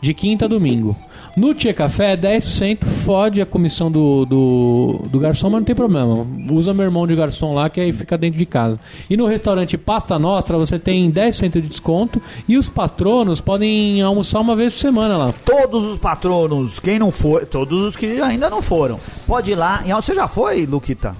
[0.00, 0.96] De quinta a domingo.
[1.36, 6.26] No Tia Café, 10% fode a comissão do, do, do garçom, mas não tem problema.
[6.50, 8.80] Usa meu irmão de garçom lá, que aí fica dentro de casa.
[9.08, 14.40] E no restaurante Pasta Nostra, você tem 10% de desconto e os patronos podem almoçar
[14.40, 15.34] uma vez por semana lá.
[15.44, 19.82] Todos os patronos, quem não for, todos os que ainda não foram, pode ir lá.
[19.96, 21.14] Você já foi, Luquita?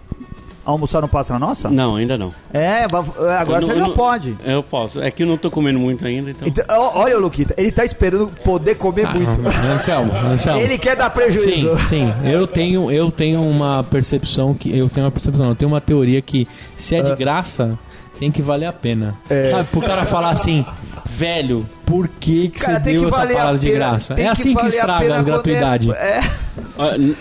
[0.64, 1.70] Almoçar no Pasta Nossa?
[1.70, 2.32] Não, ainda não.
[2.52, 2.98] É, va-
[3.40, 4.36] agora Eu você não- já não- pode.
[4.44, 5.00] Eu posso.
[5.02, 6.46] É que eu não tô comendo muito ainda, então.
[6.46, 9.40] Então, olha o Luquita, ele tá esperando poder comer muito.
[9.46, 10.60] Ah, Anselmo, Anselmo.
[10.60, 11.76] Ele quer dar prejuízo.
[11.78, 12.12] Sim, sim.
[12.24, 14.68] Eu tenho, eu tenho uma percepção que.
[14.76, 16.46] Eu tenho uma percepção, não, eu tenho uma teoria que
[16.76, 17.78] se é de graça,
[18.18, 19.14] tem que valer a pena.
[19.30, 19.50] É.
[19.50, 20.64] Sabe, pro cara falar assim,
[21.06, 24.14] velho, por que, que Cara, você deu que essa parada de graça?
[24.14, 25.88] Tem É assim que, a estraga as gratuidades.
[25.94, 26.22] É, é.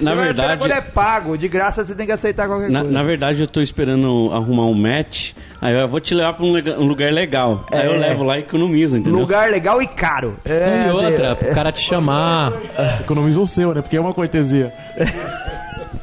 [0.02, 0.60] Na a verdade.
[0.60, 2.94] quando é pago, de graça você tem que aceitar qualquer Na, coisa.
[2.94, 5.32] na verdade, eu tô esperando arrumar um match.
[5.62, 7.66] Aí eu vou te levar pra um, um lugar legal.
[7.72, 7.98] Aí eu É.
[7.98, 9.20] levo lá e economizo, entendeu?
[9.20, 10.38] Lugar legal e caro.
[10.46, 12.54] É, e outra, assim, pro cara te chamar.
[13.02, 13.82] Economiza o seu, né?
[13.82, 14.74] Porque é uma cortesia.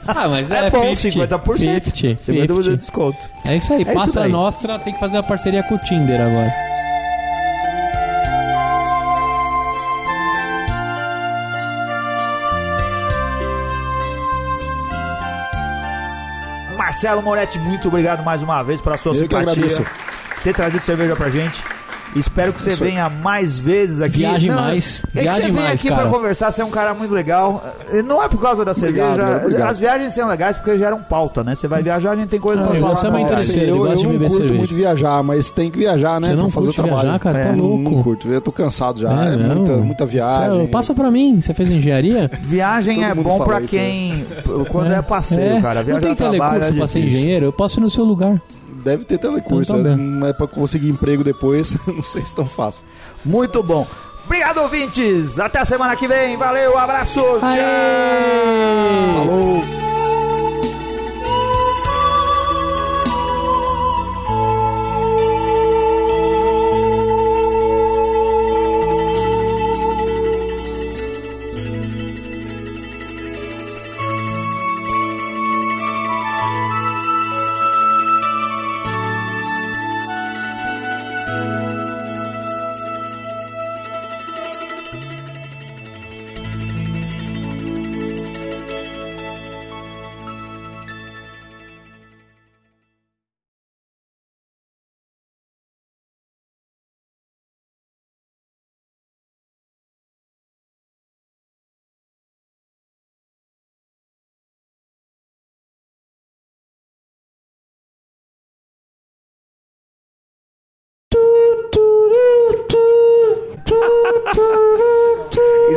[0.08, 1.56] Ah, mas é, É bom, 50, 50%.
[1.56, 2.76] 50, 50% de 50.
[2.76, 3.18] desconto.
[3.44, 4.30] É isso aí, isso passa a daí.
[4.30, 6.52] Nostra, tem que fazer a parceria com o Tinder agora.
[16.96, 19.84] Marcelo Moretti, muito obrigado mais uma vez pela sua Eu que simpatia.
[20.42, 21.62] Ter trazido cerveja pra gente.
[22.14, 24.18] Espero que você Isso venha mais vezes aqui.
[24.18, 26.02] Viaje mais, É que viaje você vem mais, aqui cara.
[26.02, 27.62] pra conversar, você é um cara muito legal.
[28.06, 29.42] Não é por causa da Obrigado, cerveja.
[29.44, 29.70] obrigado.
[29.70, 31.54] As viagens são legais porque geram pauta, né?
[31.54, 32.90] Você vai viajar, a gente tem coisa Ah, pra eu falar.
[32.92, 33.34] gosto na muito hora.
[33.34, 34.54] interesseiro, eu, eu de não curto cerveja.
[34.54, 36.28] muito viajar, mas tem que viajar, né?
[36.28, 37.02] Você não pra fazer curte o trabalho.
[37.02, 37.38] viajar, cara?
[37.40, 37.82] Tá É, louco.
[37.90, 38.28] Não curto.
[38.28, 39.10] Eu tô cansado já.
[39.24, 39.56] É, não.
[39.56, 40.62] muita, muita viagem.
[40.66, 42.30] Cê- Passa pra mim, você fez engenharia?
[42.42, 43.82] Viagem é bom pra isso, né?
[43.82, 44.26] quem.
[44.70, 45.80] Quando é, passeio, cara.
[45.80, 47.46] Não Viajar tem a trabalho telecurso é pra ser engenheiro?
[47.46, 48.40] Eu posso ir no seu lugar.
[48.86, 49.72] Deve ter telecurso.
[49.72, 51.76] Então tá é, não é pra conseguir emprego depois.
[51.84, 52.84] não sei se tão fácil.
[53.24, 53.84] Muito bom.
[54.24, 55.40] Obrigado, ouvintes.
[55.40, 56.36] Até a semana que vem.
[56.36, 57.20] Valeu, abraço.
[57.42, 57.62] Aê!
[59.12, 59.85] Falou!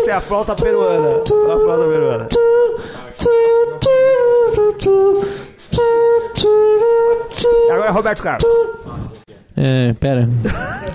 [0.09, 1.17] É a flauta peruana.
[1.21, 2.27] A flauta peruana.
[7.71, 8.51] Agora é Roberto Carlos.
[9.55, 10.27] É, pera.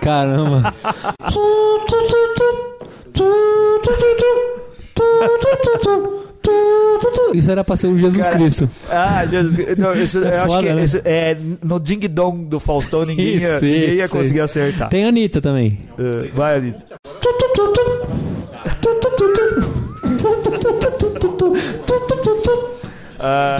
[0.00, 0.74] Caramba.
[7.34, 8.68] Isso era pra ser o Jesus Cara, Cristo.
[8.90, 9.78] Ah, Jesus.
[9.78, 10.84] Não, isso, É eu acho foda, que né?
[10.84, 14.44] isso é, no Ding Dong do Faustão ninguém, ia, Isso, ninguém ia isso, conseguir isso.
[14.44, 14.88] acertar.
[14.88, 15.78] Tem a Anitta também.
[15.98, 16.84] Uh, vai, Anitta.
[23.26, 23.56] Ah,